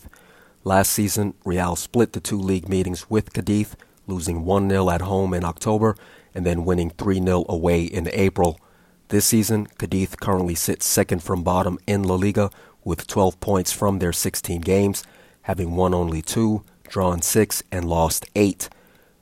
Last 0.64 0.92
season, 0.92 1.34
Real 1.46 1.76
split 1.76 2.14
the 2.14 2.20
two 2.20 2.38
league 2.38 2.70
meetings 2.70 3.10
with 3.10 3.34
Cadiz, 3.34 3.76
losing 4.08 4.46
1 4.46 4.70
0 4.70 4.90
at 4.90 5.02
home 5.02 5.34
in 5.34 5.46
October 5.46 5.96
and 6.36 6.46
then 6.46 6.66
winning 6.66 6.90
3 6.92 7.24
0 7.24 7.46
away 7.48 7.84
in 7.84 8.10
April. 8.12 8.60
This 9.08 9.26
season, 9.26 9.68
Cadiz 9.78 10.16
currently 10.16 10.56
sits 10.56 10.86
second 10.86 11.24
from 11.24 11.44
bottom 11.44 11.80
in 11.88 12.04
La 12.04 12.16
Liga 12.16 12.52
with 12.84 13.08
12 13.08 13.40
points 13.40 13.72
from 13.72 14.00
their 14.00 14.14
16 14.14 14.62
games, 14.62 15.04
having 15.44 15.76
won 15.76 15.94
only 15.94 16.22
two, 16.22 16.64
drawn 16.88 17.22
six, 17.22 17.64
and 17.72 17.86
lost 17.86 18.26
eight. 18.36 18.70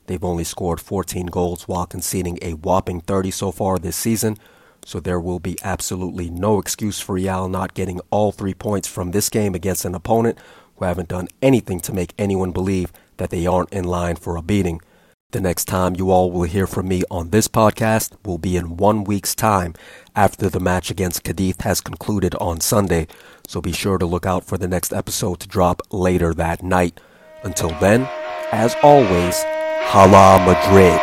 They've 0.08 0.24
only 0.24 0.44
scored 0.44 0.82
14 0.82 1.28
goals 1.28 1.68
while 1.68 1.86
conceding 1.86 2.40
a 2.42 2.54
whopping 2.54 3.02
30 3.02 3.32
so 3.32 3.52
far 3.52 3.78
this 3.78 3.96
season, 3.96 4.38
so 4.86 5.00
there 5.00 5.20
will 5.20 5.40
be 5.40 5.58
absolutely 5.64 6.30
no 6.30 6.58
excuse 6.58 7.00
for 7.00 7.14
Real 7.14 7.48
not 7.48 7.74
getting 7.74 8.02
all 8.10 8.32
three 8.32 8.54
points 8.54 8.88
from 8.88 9.12
this 9.12 9.30
game 9.30 9.54
against 9.54 9.86
an 9.86 9.94
opponent 9.94 10.38
who 10.78 10.86
haven't 10.86 11.10
done 11.10 11.28
anything 11.42 11.80
to 11.82 11.94
make 11.94 12.14
anyone 12.18 12.52
believe 12.52 12.92
that 13.18 13.30
they 13.30 13.46
aren't 13.46 13.72
in 13.72 13.84
line 13.84 14.16
for 14.16 14.36
a 14.36 14.42
beating. 14.42 14.82
The 15.32 15.40
next 15.40 15.66
time 15.66 15.96
you 15.96 16.10
all 16.10 16.32
will 16.32 16.50
hear 16.50 16.66
from 16.66 16.88
me 16.88 17.04
on 17.12 17.30
this 17.30 17.48
podcast 17.48 18.14
will 18.26 18.40
be 18.40 18.58
in 18.58 18.78
one 18.78 19.04
week's 19.04 19.36
time 19.36 19.76
after 20.16 20.50
the 20.50 20.60
match 20.60 20.90
against 20.90 21.24
Cadiz 21.24 21.62
has 21.62 21.82
concluded 21.82 22.34
on 22.42 22.62
Sunday, 22.62 23.06
so 23.46 23.62
be 23.62 23.72
sure 23.72 24.00
to 24.00 24.08
look 24.08 24.26
out 24.26 24.44
for 24.44 24.58
the 24.58 24.68
next 24.68 24.92
episode 24.92 25.40
to 25.42 25.48
drop 25.48 25.84
later 25.92 26.34
that 26.34 26.64
night. 26.64 27.00
Until 27.44 27.70
then, 27.80 28.10
as 28.52 28.76
always, 28.82 29.44
Hala 29.84 30.44
Madrid. 30.48 31.00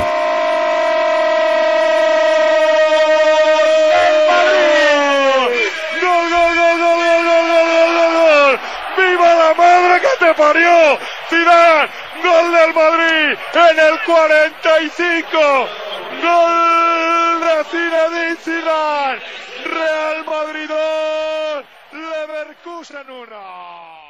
te 10.18 10.34
parió. 10.34 10.98
Zidane, 11.30 11.88
gol 12.26 12.52
del 12.52 12.74
Madrid 12.74 13.38
en 13.54 13.78
el 13.78 14.00
45. 14.04 15.68
Gol 16.22 16.66
Zidane. 18.42 19.20
Real 19.64 20.24
Madrid 20.24 20.68
2, 20.68 21.64
Leverkusen 21.92 23.10
1. 23.10 24.05